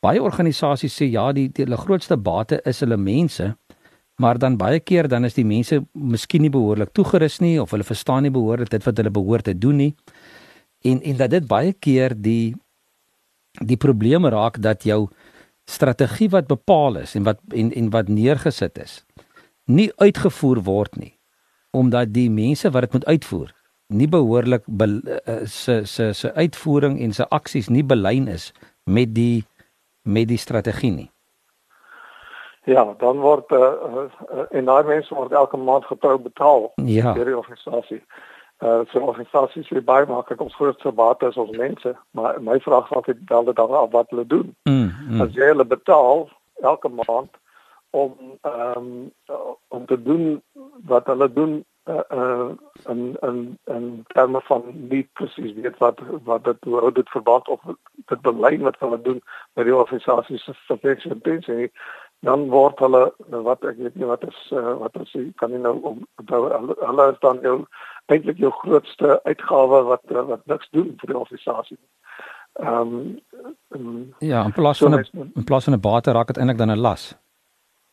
baie 0.00 0.22
organisasies 0.22 0.94
sê 0.94 1.10
ja, 1.10 1.32
die, 1.32 1.48
die 1.48 1.64
hulle 1.64 1.76
grootste 1.76 2.16
bate 2.16 2.60
is 2.64 2.80
hulle 2.80 2.96
mense, 2.96 3.56
maar 4.16 4.38
dan 4.38 4.56
baie 4.56 4.80
keer 4.80 5.08
dan 5.08 5.24
is 5.24 5.34
die 5.34 5.44
mense 5.44 5.80
miskien 5.92 6.42
nie 6.42 6.52
behoorlik 6.52 6.92
toegerus 6.96 7.40
nie 7.44 7.56
of 7.60 7.70
hulle 7.70 7.84
verstaan 7.84 8.22
nie 8.22 8.32
behoorlik 8.32 8.70
dit 8.72 8.84
wat 8.84 8.96
hulle 8.96 9.12
behoort 9.12 9.44
te 9.44 9.54
doen 9.58 9.76
nie. 9.76 9.94
En 10.84 11.02
en 11.02 11.16
dat 11.16 11.30
dit 11.30 11.46
baie 11.46 11.72
keer 11.72 12.14
die 12.14 12.54
die 13.64 13.76
probleme 13.76 14.30
raak 14.30 14.60
dat 14.62 14.84
jou 14.84 15.08
strategie 15.66 16.28
wat 16.30 16.46
bepaal 16.46 16.96
is 17.02 17.14
en 17.14 17.24
wat 17.24 17.40
en 17.50 17.72
en 17.72 17.90
wat 17.90 18.08
neergesit 18.08 18.78
is 18.78 19.04
nie 19.64 19.90
uitgevoer 19.96 20.62
word 20.62 20.96
nie 20.96 21.12
omdat 21.70 22.12
die 22.14 22.30
mense 22.30 22.70
wat 22.70 22.86
dit 22.86 22.92
moet 22.92 23.06
uitvoer 23.06 23.52
nie 23.88 24.08
behoorlik 24.10 24.64
be, 24.66 24.86
uh, 25.26 25.44
se 25.46 25.84
se 25.86 26.12
se 26.12 26.32
uitvoering 26.34 27.00
en 27.00 27.12
se 27.12 27.26
aksies 27.30 27.68
nie 27.68 27.84
belyn 27.84 28.28
is 28.28 28.52
met 28.84 29.14
die 29.14 29.44
met 30.02 30.28
die 30.28 30.38
strategie 30.38 30.90
nie. 30.90 31.10
Ja, 32.66 32.94
dan 32.98 33.20
word 33.22 33.52
uh, 33.54 33.58
uh, 33.60 34.46
en 34.50 34.64
daai 34.66 34.84
mense 34.84 35.14
word 35.14 35.32
elke 35.32 35.56
maand 35.56 35.84
getrou 35.86 36.16
betaal 36.18 36.72
ja. 36.82 37.12
deur 37.14 37.28
die 37.30 37.36
organisasie. 37.38 38.00
Uh 38.64 38.80
so 38.90 39.04
organisasies 39.04 39.68
wie 39.70 39.82
baie 39.84 40.06
maak 40.08 40.32
ek 40.34 40.40
ons 40.42 40.54
grootste 40.56 40.90
bate 40.92 41.28
is 41.30 41.38
ons 41.38 41.52
mense, 41.60 41.92
maar 42.16 42.40
my 42.42 42.56
vraag 42.64 42.88
is 42.90 42.96
altyd 42.98 43.22
wel 43.30 43.44
dit 43.44 43.56
dan 43.60 43.74
wat 43.92 44.10
hulle 44.10 44.26
doen. 44.26 44.50
Mm, 44.64 44.90
mm. 45.08 45.20
As 45.22 45.34
jy 45.36 45.52
hulle 45.52 45.66
betaal 45.76 46.26
elke 46.64 46.88
maand 46.88 47.38
om 47.90 48.14
ehm 48.42 48.90
um, 49.30 49.46
om 49.68 49.86
te 49.86 50.02
doen 50.02 50.42
wat 50.90 51.06
hulle 51.06 51.32
doen 51.32 51.64
uh, 51.84 52.00
uh 52.10 52.50
en 52.84 53.16
en 53.20 53.58
en 53.64 54.04
terme 54.06 54.40
van 54.44 54.62
nie 54.74 55.08
presies 55.12 55.54
weet 55.54 55.78
wat 55.78 56.00
wat 56.24 56.44
dit 56.44 56.64
hoe 56.64 56.92
dit 56.92 57.08
verband 57.08 57.48
of 57.48 57.60
dit 57.94 58.20
belyn 58.20 58.62
wat 58.62 58.78
hulle 58.78 59.00
doen 59.02 59.22
met 59.52 59.64
die 59.64 59.76
organisasie 59.76 60.38
se 60.38 60.52
strategiese 60.62 61.16
pensie 61.28 61.70
dan 62.26 62.48
word 62.50 62.80
hulle 62.82 63.02
wat 63.48 63.64
ek 63.70 63.78
weet 63.82 63.98
nie 63.98 64.08
wat 64.10 64.24
is 64.26 64.38
uh, 64.52 64.74
wat 64.82 64.96
is 65.02 65.12
kan 65.42 65.52
nie 65.54 65.62
nou 65.62 65.74
om 65.90 66.00
hulle, 66.32 66.76
hulle 66.82 67.10
is 67.12 67.20
dan 67.24 67.42
jou 67.46 67.58
eintlik 68.12 68.40
jou 68.42 68.50
grootste 68.62 69.20
uitgawe 69.24 69.82
wat 69.90 70.14
uh, 70.14 70.24
wat 70.32 70.42
niks 70.50 70.68
doen 70.76 70.94
vir 71.00 71.12
die 71.12 71.18
organisasie. 71.18 71.78
Ehm 72.62 72.96
um, 73.76 74.14
ja, 74.18 74.44
in 74.44 74.52
plaas 74.52 74.82
van 74.82 74.98
'n 74.98 75.30
in 75.34 75.44
plaas 75.44 75.64
van 75.64 75.74
'n 75.74 75.86
bate 75.90 76.12
raak 76.12 76.26
dit 76.32 76.38
eintlik 76.38 76.58
dan 76.58 76.70
'n 76.70 76.84
las. 76.88 77.14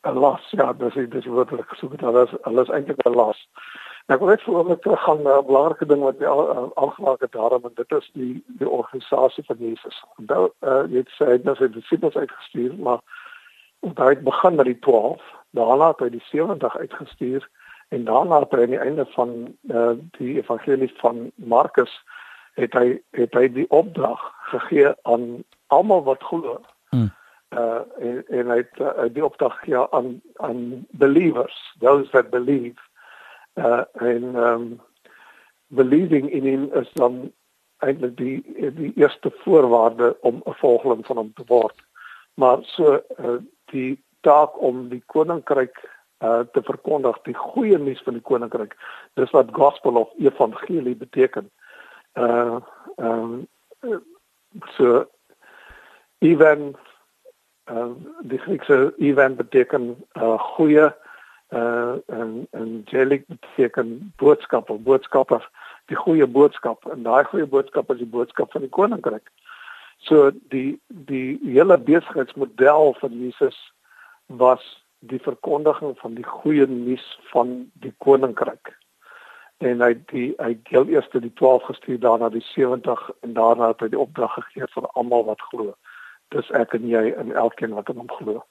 'n 0.08 0.20
Las, 0.26 0.50
ja, 0.52 0.74
dis 0.74 0.94
dis 1.10 1.26
wat 1.26 1.52
ek 1.52 1.70
gesoek 1.76 1.92
het. 1.92 2.02
Hulle 2.02 2.24
is 2.24 2.34
hulle 2.42 2.62
is 2.62 2.70
eintlik 2.70 3.06
'n 3.06 3.16
las. 3.16 3.48
Nou, 4.08 4.18
ek 4.18 4.20
wil 4.20 4.30
net 4.30 4.42
voorbeeld 4.44 4.82
teruggaan 4.82 5.22
na 5.22 5.38
'n 5.40 5.46
belangrike 5.46 5.86
ding 5.86 6.02
wat 6.02 6.20
jy 6.20 6.28
al 6.28 6.72
aangeraak 6.76 7.22
het 7.22 7.32
daarom 7.32 7.64
en 7.64 7.72
dit 7.76 7.92
is 7.92 8.10
die 8.14 8.44
die 8.48 8.70
organisasie 8.70 9.44
van 9.44 9.58
Jesus. 9.60 10.04
Onthou 10.18 10.52
uh, 10.60 10.84
jy 10.92 10.98
het 10.98 11.12
sê 11.20 11.26
het 11.36 11.44
nou 11.44 11.56
sy 11.56 11.70
disippels 11.70 12.16
uitgestuur, 12.16 12.74
maar 12.78 13.00
hy 13.84 14.10
het 14.10 14.24
begin 14.24 14.56
met 14.56 14.66
die 14.66 14.80
12, 14.80 15.22
daarna 15.52 15.88
het 15.92 16.00
hy 16.00 16.10
die 16.10 16.24
70 16.32 16.78
uitgestuur 16.78 17.50
en 17.94 18.04
daarna 18.04 18.40
het 18.40 18.52
hy 18.52 18.62
aan 18.66 18.76
die 18.76 18.82
einde 18.82 19.06
van 19.16 19.34
uh, 19.70 19.96
die 20.18 20.38
evangelie 20.40 20.92
van 21.02 21.32
Markus 21.36 21.94
het 22.60 22.74
hy 22.78 23.02
het 23.18 23.34
hy 23.38 23.48
die 23.54 23.68
opdrag 23.74 24.22
gegee 24.54 24.94
aan 25.10 25.44
almal 25.74 26.04
wat 26.04 26.24
glo. 26.24 26.62
Hmm. 26.94 27.12
Uh 27.54 27.82
en, 28.02 28.24
en 28.28 28.50
hy 28.50 28.58
het 28.64 28.82
uh, 28.82 29.06
die 29.14 29.26
opdrag 29.26 29.60
gegee 29.60 29.86
aan 29.94 30.22
aan 30.42 30.88
believers, 30.90 31.58
those 31.80 32.10
that 32.12 32.30
believe. 32.30 32.82
Uh 33.54 33.84
en 34.02 34.36
um 34.36 34.68
believing 35.68 36.30
in 36.30 36.46
him 36.50 36.70
is 36.74 36.90
dan 36.94 37.32
eintlik 37.86 38.18
die 38.18 38.72
die 38.78 38.94
eerste 38.96 39.34
voorwaarde 39.44 40.16
om 40.22 40.42
'n 40.46 40.58
volgeling 40.62 41.06
van 41.06 41.18
hom 41.18 41.34
te 41.34 41.44
word. 41.48 41.86
Maar 42.34 42.58
so 42.62 43.02
uh, 43.20 43.38
die 43.74 43.98
taak 44.24 44.56
om 44.62 44.88
die 44.92 45.02
koninkryk 45.12 45.76
uh, 46.24 46.44
te 46.56 46.64
verkondig, 46.64 47.20
die 47.28 47.36
goeie 47.36 47.78
nuus 47.78 48.02
van 48.06 48.18
die 48.18 48.24
koninkryk. 48.24 48.76
Dis 49.20 49.34
wat 49.36 49.52
gospel 49.56 50.00
of 50.00 50.14
evangelie 50.22 50.96
beteken. 50.96 51.50
Uh 52.14 52.62
um 52.98 53.48
so 54.78 55.06
even 56.22 56.76
uh 57.72 57.90
die 58.22 58.40
Griekse 58.40 58.94
even 58.98 59.36
beteken 59.36 59.96
uh 60.14 60.38
goeie 60.56 60.94
uh 61.50 61.96
en 62.08 62.48
angelic 62.52 63.26
beteken 63.28 64.14
boodskap 64.22 64.70
of 64.70 64.84
boodskapper 64.86 65.50
die 65.92 65.98
goeie 66.00 66.28
boodskap 66.28 66.86
en 66.92 67.04
daai 67.04 67.24
goeie 67.32 67.48
boodskap 67.50 67.92
is 67.92 68.00
die 68.00 68.10
boodskap 68.10 68.52
van 68.56 68.64
die 68.66 68.72
koninkryk. 68.72 69.28
So 70.04 70.32
die 70.52 70.82
die 70.88 71.40
hele 71.44 71.78
besigheidsmodel 71.80 72.96
van 73.00 73.20
Jesus 73.20 73.58
was 74.28 74.64
die 75.00 75.20
verkondiging 75.20 75.98
van 76.00 76.16
die 76.16 76.26
goeie 76.28 76.68
nuus 76.68 77.06
van 77.32 77.72
die 77.74 77.94
koninkryk. 77.98 78.74
En 79.64 79.82
hy 79.84 79.94
die 80.12 80.30
hy 80.40 80.54
deel 80.70 80.92
eers 80.92 81.08
die 81.14 81.32
12 81.40 81.70
gestuur 81.72 82.00
daarna 82.04 82.30
die 82.34 82.44
70 82.52 83.10
en 83.24 83.36
daarna 83.38 83.72
het 83.72 83.84
hy 83.84 83.92
die 83.94 84.00
opdrag 84.00 84.36
gegee 84.40 84.68
vir 84.76 84.90
almal 84.94 85.28
wat 85.30 85.44
glo. 85.52 85.76
Dis 86.36 86.52
ek 86.58 86.76
en 86.80 86.88
jy 86.90 87.06
en 87.20 87.32
elkeen 87.32 87.76
wat 87.78 87.92
in 87.94 88.04
hom 88.04 88.12
glo. 88.12 88.44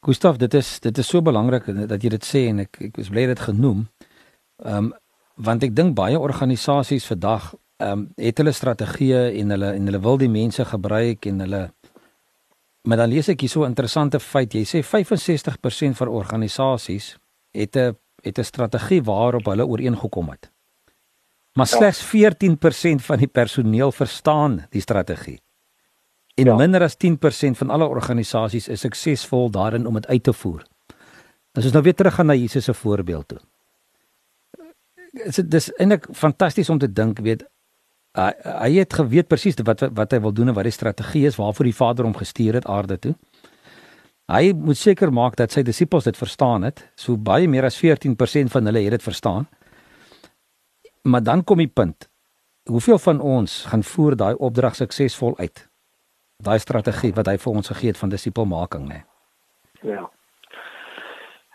Gustav, 0.00 0.38
dit 0.40 0.54
is 0.54 0.78
dit 0.80 0.98
is 0.98 1.08
so 1.08 1.20
belangrik 1.20 1.66
dat 1.88 2.00
jy 2.02 2.16
dit 2.16 2.24
sê 2.24 2.46
en 2.48 2.64
ek 2.64 2.80
ek 2.88 3.02
is 3.04 3.12
bly 3.12 3.26
dit 3.28 3.48
genoem. 3.50 3.88
Ehm 4.64 4.90
um, 4.90 4.92
want 5.40 5.62
ek 5.64 5.72
dink 5.72 5.94
baie 5.96 6.18
organisasies 6.20 7.06
vandag 7.08 7.54
ehm 7.80 7.92
um, 7.92 8.08
het 8.16 8.38
hulle 8.38 8.52
strategieë 8.52 9.40
en 9.40 9.50
hulle 9.56 9.72
en 9.72 9.86
hulle 9.88 10.00
wil 10.04 10.18
die 10.20 10.28
mense 10.28 10.64
gebruik 10.64 11.26
en 11.26 11.40
hulle 11.40 11.62
Maar 12.88 12.96
dan 12.96 13.10
lees 13.12 13.28
ek 13.28 13.42
hier 13.44 13.50
so 13.52 13.64
'n 13.64 13.72
interessante 13.74 14.20
feit. 14.20 14.52
Jy 14.52 14.64
sê 14.64 14.78
65% 14.82 15.96
van 15.96 16.08
organisasies 16.08 17.18
het 17.52 17.76
'n 17.76 17.96
het 18.22 18.38
'n 18.38 18.44
strategie 18.44 19.02
waarop 19.02 19.44
hulle 19.44 19.66
ooreengekom 19.66 20.30
het. 20.30 20.50
Maar 21.52 21.66
ja. 21.66 21.76
slegs 21.76 22.00
14% 22.02 23.02
van 23.02 23.18
die 23.18 23.26
personeel 23.26 23.92
verstaan 23.92 24.66
die 24.70 24.80
strategie. 24.80 25.40
En 26.34 26.44
ja. 26.44 26.54
minder 26.56 26.82
as 26.82 26.96
10% 26.96 27.56
van 27.56 27.70
alle 27.70 27.86
organisasies 27.86 28.68
is 28.68 28.80
suksesvol 28.80 29.50
daarin 29.50 29.86
om 29.86 29.94
dit 29.94 30.06
uit 30.06 30.22
te 30.22 30.32
voer. 30.32 30.66
As 31.52 31.64
ons 31.64 31.72
nou 31.72 31.82
weer 31.82 31.94
teruggaan 31.94 32.26
na 32.26 32.34
Jesus 32.34 32.64
se 32.64 32.74
voorbeeld 32.74 33.28
toe. 33.28 33.40
Dit 35.34 35.54
is 35.54 35.72
eintlik 35.72 36.06
fantasties 36.12 36.70
om 36.70 36.78
te 36.78 36.92
dink, 36.92 37.18
weet 37.18 37.44
hy, 38.18 38.30
hy 38.44 38.70
het 38.78 38.94
geweet 38.94 39.28
presies 39.28 39.58
wat 39.66 39.86
wat 39.94 40.12
hy 40.12 40.20
wil 40.20 40.32
doen 40.32 40.50
en 40.50 40.56
wat 40.56 40.68
die 40.68 40.74
strategie 40.74 41.26
is 41.26 41.38
waarvoor 41.38 41.68
die 41.68 41.76
Vader 41.76 42.04
hom 42.08 42.16
gestuur 42.16 42.60
het 42.60 42.66
aarde 42.66 42.98
toe. 42.98 43.14
Hy 44.30 44.52
moet 44.54 44.78
seker 44.78 45.10
maak 45.10 45.34
dat 45.36 45.50
sy 45.50 45.62
disippels 45.66 46.06
dit 46.06 46.16
verstaan 46.16 46.62
het. 46.62 46.84
So 46.94 47.18
baie 47.18 47.48
meer 47.50 47.66
as 47.66 47.78
14% 47.80 48.52
van 48.52 48.70
hulle 48.70 48.84
het 48.84 48.94
dit 48.94 49.02
verstaan. 49.02 49.48
Maar 51.02 51.22
dan 51.22 51.44
kom 51.44 51.58
die 51.58 51.70
punt. 51.70 52.06
Hoeveel 52.70 52.98
van 52.98 53.20
ons 53.20 53.64
gaan 53.66 53.82
voer 53.82 54.16
daai 54.16 54.34
opdrag 54.38 54.76
suksesvol 54.78 55.34
uit? 55.38 55.64
Daai 56.38 56.58
strategie 56.62 57.12
wat 57.16 57.26
hy 57.26 57.36
vir 57.42 57.52
ons 57.52 57.72
gegee 57.72 57.90
het 57.90 57.98
van 57.98 58.12
disipelmaking, 58.12 58.86
né? 58.88 59.02
Nee. 59.82 59.94
Ja. 59.96 60.10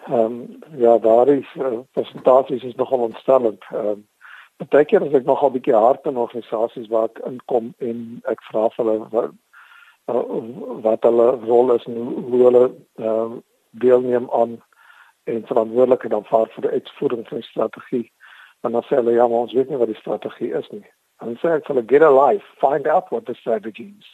Ehm 0.06 0.20
um, 0.20 0.60
ja, 0.78 0.98
daar 0.98 1.28
is 1.28 1.48
uh, 1.56 1.80
presentasies 1.91 2.63
is 2.63 2.76
nogal 2.76 3.00
ontstellend. 3.00 3.63
Ehm 3.72 3.88
um, 3.88 4.08
Partykeer 4.62 5.04
as 5.04 5.15
ek 5.18 5.26
nogal 5.28 5.52
bietjie 5.52 5.76
hard 5.76 6.06
in 6.10 6.20
organisasies 6.22 6.88
waar 6.91 7.10
ek 7.10 7.20
inkom 7.28 7.74
en 7.84 8.06
ek 8.32 8.44
vra 8.50 8.70
vir 8.76 8.86
hulle 8.86 9.10
wat, 9.12 9.34
wat 10.86 11.08
hulle 11.10 11.28
rol 11.44 11.74
is 11.76 11.88
en 11.89 11.98
hoe 12.30 12.41
hulle 12.46 12.63
ehm 12.70 13.36
uh, 13.36 13.44
deelneem 13.76 14.30
aan 14.32 14.54
en 15.28 15.41
verantwoordelikheid 15.50 16.13
dan 16.13 16.28
vaar 16.30 16.48
vir 16.54 16.63
die 16.63 16.78
uitvoering 16.80 17.26
van 17.28 17.41
die 17.41 17.48
strategie. 17.50 18.06
En 18.63 18.72
dan 18.72 18.86
sê 18.88 18.96
hulle 18.96 19.18
ja, 19.18 19.26
maar 19.28 19.44
ons 19.44 19.56
weet 19.58 19.70
nie 19.70 19.80
wat 19.82 19.91
die 19.91 20.00
strategie 20.00 20.54
is 20.56 20.70
nie. 20.72 20.86
En 21.20 21.34
dan 21.34 21.39
sê 21.41 21.52
ek 21.58 21.68
hulle 21.68 21.84
get 21.89 22.06
a 22.08 22.12
life, 22.13 22.48
find 22.62 22.88
out 22.88 23.12
what 23.12 23.26
the 23.26 23.36
strategy 23.41 23.89
is. 24.00 24.13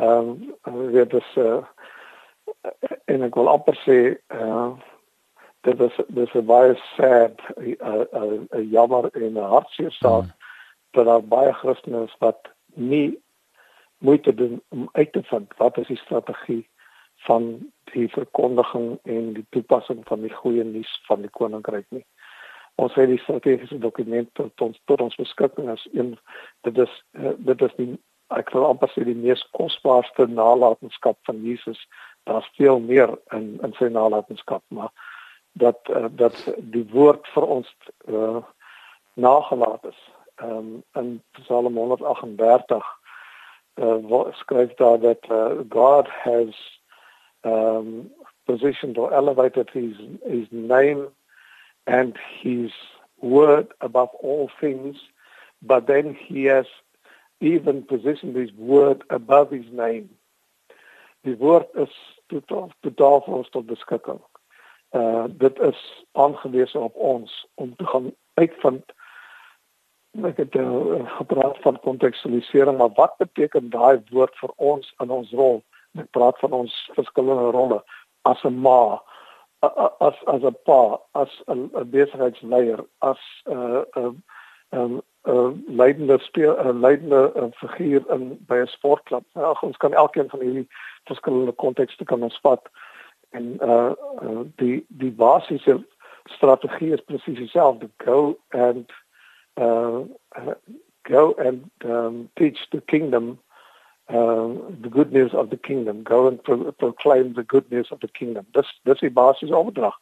Ehm 0.00 0.32
um, 0.64 0.92
dit 0.96 1.14
is 1.20 1.36
uh, 1.36 1.60
en 3.12 3.28
ek 3.28 3.36
wil 3.36 3.52
amper 3.52 3.76
sê 3.84 3.98
eh 4.16 4.48
uh, 4.48 4.72
dit 5.62 5.80
is 5.80 5.98
dit 6.08 6.34
is 6.34 6.44
baie 6.44 6.74
sad 6.94 7.40
'n 7.58 8.68
jammer 8.70 9.10
en 9.12 9.32
'n 9.32 9.50
hartseer 9.54 9.92
saak 9.92 10.24
mm. 10.24 10.34
dat 10.90 11.04
daar 11.06 11.24
baie 11.24 11.52
Christene 11.52 12.04
is 12.04 12.16
wat 12.18 12.48
nie 12.74 13.22
moeite 13.98 14.34
doen 14.34 14.62
om 14.68 14.88
uit 14.92 15.12
te 15.12 15.22
vind 15.22 15.56
wat 15.56 15.78
is 15.78 15.86
die 15.86 15.96
strategie 15.96 16.68
van 17.14 17.70
die 17.92 18.08
verkondiging 18.08 18.98
en 19.02 19.32
die 19.32 19.46
toepassing 19.48 20.00
van 20.04 20.20
die 20.20 20.34
goeie 20.34 20.64
nuus 20.64 21.00
van 21.06 21.20
die 21.20 21.30
koninkryk 21.30 21.86
nie. 21.88 22.04
Ons 22.74 22.94
het 22.94 23.08
die 23.08 23.20
strategiese 23.20 23.78
dokument 23.78 24.28
tot 24.32 24.60
ons 24.60 24.80
tot 24.84 25.00
ons 25.00 25.16
beskikking 25.20 25.68
as 25.70 25.88
een 25.92 26.18
dit 26.66 26.78
is 26.78 27.02
dit 27.36 27.62
is 27.62 27.74
die 27.76 27.98
ek 28.32 28.50
wil 28.56 28.66
amper 28.66 28.90
sê 28.90 29.04
die 29.04 29.18
mees 29.18 29.42
kosbaarste 29.56 30.26
nalatenskap 30.26 31.18
van 31.28 31.42
Jesus. 31.44 31.78
Daar's 32.24 32.48
veel 32.56 32.80
meer 32.80 33.18
in 33.36 33.58
in 33.62 33.74
sy 33.78 33.90
nalatenskap, 33.92 34.62
maar 34.68 34.90
dat 35.52 35.78
uh, 35.90 36.06
dat 36.10 36.36
die 36.58 36.86
woord 36.92 37.28
vir 37.34 37.46
ons 37.46 37.76
uh, 38.08 38.42
nagelaat 39.14 39.84
is. 39.84 40.00
Ehm 40.34 40.56
um, 40.56 40.82
in 40.92 41.22
Psalm 41.30 41.76
138 41.76 42.84
uh, 43.74 44.26
skryf 44.32 44.74
daar 44.74 45.00
dat 45.00 45.30
uh, 45.30 45.50
God 45.68 46.08
has 46.08 46.80
um 47.42 48.10
positioned 48.46 48.98
or 48.98 49.12
elevated 49.12 49.70
his 49.70 49.96
his 50.24 50.46
name 50.50 51.08
and 51.86 52.16
his 52.40 52.70
word 53.20 53.72
above 53.80 54.08
all 54.22 54.50
things 54.60 54.96
but 55.62 55.86
then 55.86 56.14
he 56.14 56.44
has 56.44 56.66
even 57.40 57.82
positioned 57.82 58.36
his 58.36 58.52
word 58.52 59.02
above 59.10 59.50
his 59.50 59.66
name 59.72 60.08
die 61.24 61.36
woord 61.38 61.66
is 61.74 61.94
totaal 62.30 62.70
totaal 62.82 63.20
vir 63.26 63.36
ons 63.40 63.50
tot 63.54 63.66
beskikking 63.66 64.22
uh 64.92 65.24
dit 65.28 65.58
is 65.58 66.04
aangewese 66.12 66.78
op 66.78 66.94
ons 66.94 67.46
om 67.54 67.76
te 67.76 67.86
gaan 67.86 68.12
uitvind 68.34 68.92
ek 70.20 70.36
het 70.36 70.54
uh, 70.54 71.16
gepraat 71.16 71.58
van 71.64 71.80
kontekstualisering 71.80 72.76
maar 72.78 72.92
wat 72.94 73.16
beteken 73.16 73.70
daai 73.70 74.02
woord 74.10 74.36
vir 74.36 74.52
ons 74.56 74.94
in 75.00 75.10
ons 75.10 75.30
rol? 75.30 75.62
Ek 75.96 76.10
praat 76.10 76.38
van 76.44 76.52
ons 76.52 76.74
verskillende 76.96 77.50
rolle 77.56 77.80
as 78.28 78.44
'n 78.44 78.60
ma 78.60 79.00
as 80.00 80.16
as 80.26 80.42
'n 80.42 80.56
pa 80.64 81.00
as 81.12 81.32
'n 81.48 81.70
besigheidsleier 81.90 82.84
as 82.98 83.20
'n 83.46 83.56
uh, 83.56 83.82
'n 83.96 84.20
uh, 84.72 84.80
um, 84.80 85.02
uh, 85.24 85.50
leidende 85.66 86.18
speel 86.18 86.58
uh, 86.58 86.74
leidende 86.74 87.32
uh, 87.36 87.48
figuur 87.52 88.02
in 88.10 88.38
by 88.46 88.56
'n 88.56 88.66
sportklub. 88.66 89.24
Ja, 89.34 89.56
ons 89.60 89.76
kan 89.76 89.92
elkeen 89.92 90.28
van 90.28 90.40
hierdie 90.40 90.68
verskillende 91.04 91.52
kontekste 91.52 92.04
kan 92.04 92.22
ons 92.22 92.38
vat 92.42 92.68
en 93.32 93.56
uh, 93.60 93.92
uh 94.22 94.44
die 94.60 94.84
die 94.88 95.12
basiese 95.12 95.80
strategie 96.24 96.92
is 96.92 97.04
presies 97.04 97.38
dieselfde 97.38 97.88
go 98.04 98.38
and 98.48 98.92
uh 99.60 100.00
go 101.02 101.34
and 101.38 101.70
um, 101.84 102.28
teach 102.36 102.58
the 102.70 102.80
kingdom 102.80 103.38
uh, 104.08 104.48
the 104.82 104.90
good 104.90 105.12
news 105.12 105.32
of 105.32 105.50
the 105.50 105.56
kingdom. 105.56 106.02
Go 106.02 106.28
and 106.28 106.42
pro 106.42 106.72
proclaim 106.72 107.34
the 107.34 107.42
good 107.42 107.70
news 107.70 107.88
of 107.90 108.00
the 108.00 108.08
kingdom. 108.08 108.46
Dis 108.54 108.68
dis 108.84 109.00
die 109.00 109.10
basiese 109.10 109.56
opdrag. 109.56 109.94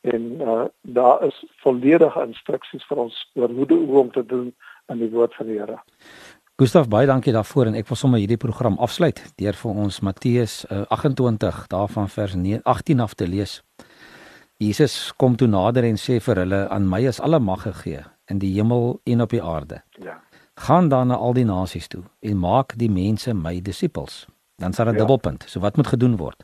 En 0.00 0.40
uh 0.40 0.64
daar 0.80 1.24
is 1.24 1.44
volledige 1.62 2.22
instruksies 2.22 2.86
vir 2.86 3.04
ons 3.06 3.30
oor 3.34 3.48
hoe 3.48 3.98
om 4.00 4.10
te 4.10 4.26
doen 4.26 4.54
in 4.86 4.98
die 4.98 5.10
woord 5.10 5.34
van 5.34 5.46
die 5.46 5.58
Here 5.58 5.78
Gustav 6.56 6.86
baie 6.88 7.04
dankie 7.04 7.34
daarvoor 7.36 7.68
en 7.68 7.74
ek 7.76 7.88
wil 7.90 7.98
sommer 8.00 8.20
hierdie 8.22 8.38
program 8.40 8.78
afsluit 8.80 9.18
deur 9.36 9.56
vir 9.60 9.80
ons 9.84 9.98
Matteus 10.00 10.52
uh, 10.72 10.86
28 10.94 11.66
daarvan 11.68 12.06
vers 12.08 12.32
18 12.64 13.00
af 13.04 13.12
te 13.14 13.26
lees. 13.28 13.58
Jesus 14.56 15.12
kom 15.20 15.34
toe 15.36 15.48
nader 15.52 15.84
en 15.84 15.98
sê 16.00 16.16
vir 16.24 16.40
hulle 16.40 16.60
aan 16.72 16.86
my 16.88 17.02
is 17.10 17.20
alle 17.20 17.40
mag 17.44 17.66
gegee 17.66 18.00
in 18.32 18.38
die 18.40 18.54
hemel 18.54 18.96
en 19.04 19.20
op 19.20 19.34
die 19.36 19.42
aarde. 19.42 19.82
Ja. 20.00 20.16
Gaan 20.56 20.88
dan 20.88 21.12
na 21.12 21.18
al 21.20 21.36
die 21.36 21.44
nasies 21.44 21.90
toe 21.92 22.04
en 22.24 22.40
maak 22.40 22.72
die 22.80 22.88
mense 22.88 23.34
my 23.36 23.60
disippels. 23.60 24.24
Dan 24.56 24.72
sal 24.72 24.88
'n 24.88 24.94
Ja. 24.96 25.04
dubbelpunt. 25.04 25.44
So 25.48 25.60
wat 25.60 25.76
moet 25.76 25.86
gedoen 25.92 26.16
word? 26.16 26.42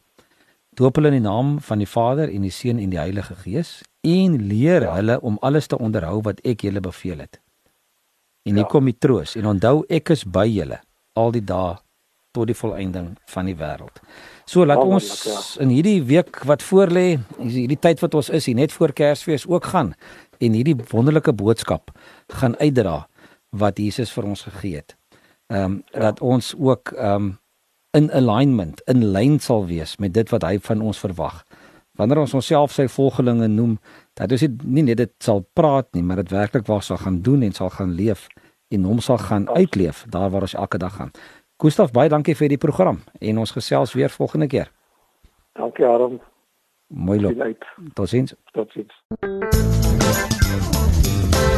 Doop 0.76 0.96
hulle 0.96 1.08
in 1.08 1.22
die 1.22 1.28
naam 1.28 1.58
van 1.60 1.78
die 1.78 1.88
Vader 1.88 2.28
en 2.28 2.42
die 2.42 2.50
Seun 2.50 2.78
en 2.78 2.90
die 2.90 2.98
Heilige 3.00 3.34
Gees 3.34 3.80
en 4.04 4.36
leer 4.48 4.82
Ja. 4.82 4.94
hulle 4.94 5.20
om 5.22 5.38
alles 5.40 5.66
te 5.66 5.78
onderhou 5.78 6.20
wat 6.22 6.40
ek 6.44 6.60
julle 6.60 6.80
beveel 6.80 7.18
het. 7.18 7.40
En 8.44 8.54
hier 8.56 8.64
Ja. 8.64 8.68
kom 8.70 8.84
die 8.84 8.98
troos 8.98 9.36
en 9.36 9.46
onthou 9.46 9.84
ek 9.88 10.10
is 10.10 10.24
by 10.24 10.46
julle 10.48 10.80
al 11.14 11.30
die 11.32 11.44
dae 11.44 11.76
tot 12.32 12.46
die 12.46 12.54
volëinding 12.56 13.16
van 13.26 13.46
die 13.46 13.54
wêreld. 13.54 14.00
So 14.46 14.64
laat 14.64 14.78
Wonderlik, 14.78 15.26
ons 15.26 15.56
in 15.60 15.68
hierdie 15.68 16.02
week 16.02 16.40
wat 16.48 16.62
voorlê, 16.62 17.18
hierdie 17.38 17.78
tyd 17.78 18.00
wat 18.00 18.14
ons 18.14 18.30
is, 18.30 18.46
hier 18.46 18.54
net 18.56 18.72
voor 18.72 18.92
Kersfees 18.92 19.46
ook 19.46 19.64
gaan 19.64 19.94
en 20.40 20.52
hierdie 20.52 20.76
wonderlike 20.90 21.32
boodskap 21.32 21.90
gaan 22.28 22.56
uitdra 22.56 23.06
wat 23.50 23.78
Jesus 23.78 24.10
vir 24.12 24.24
ons 24.24 24.42
gegee 24.42 24.76
het. 24.76 24.96
Ehm 25.52 25.64
um, 25.64 25.82
Ja. 25.92 26.00
dat 26.00 26.20
ons 26.20 26.54
ook 26.58 26.92
ehm 26.96 27.14
um, 27.14 27.38
in 27.94 28.10
alignment, 28.12 28.80
in 28.88 29.04
lyn 29.12 29.38
sal 29.40 29.66
wees 29.66 29.98
met 29.98 30.14
dit 30.14 30.28
wat 30.30 30.42
hy 30.42 30.58
van 30.58 30.80
ons 30.80 30.98
verwag. 30.98 31.44
Wanneer 31.98 32.22
ons 32.22 32.34
onsself 32.34 32.72
sy 32.72 32.86
volgelinge 32.88 33.48
noem, 33.52 33.76
dat 34.16 34.32
ons 34.32 34.44
nie 34.64 34.84
net 34.86 34.96
dit 34.96 35.12
sal 35.20 35.42
praat 35.52 35.90
nie, 35.92 36.02
maar 36.02 36.22
dit 36.22 36.32
werklik 36.32 36.66
waar 36.66 36.82
sal 36.82 36.96
gaan 37.02 37.20
doen 37.22 37.42
en 37.42 37.52
sal 37.52 37.70
gaan 37.70 37.92
leef 37.98 38.28
en 38.72 38.84
hom 38.88 39.00
sal 39.04 39.18
gaan 39.20 39.48
uitleef 39.52 40.04
daar 40.08 40.30
waar 40.32 40.48
ons 40.48 40.54
elke 40.54 40.78
dag 40.80 40.96
gaan. 40.96 41.12
Gustaf, 41.62 41.92
baie 41.92 42.08
dankie 42.08 42.34
vir 42.34 42.48
die 42.48 42.58
program 42.58 43.02
en 43.20 43.38
ons 43.38 43.52
gesels 43.54 43.92
weer 43.94 44.10
volgende 44.10 44.48
keer. 44.48 44.72
Dankie 45.52 45.86
Aram. 45.86 46.20
Mooi 46.88 47.20
loop. 47.20 47.32
Sien 47.32 47.42
uit. 47.42 47.64
Totsiens. 47.94 48.34
Totsiens. 48.52 48.92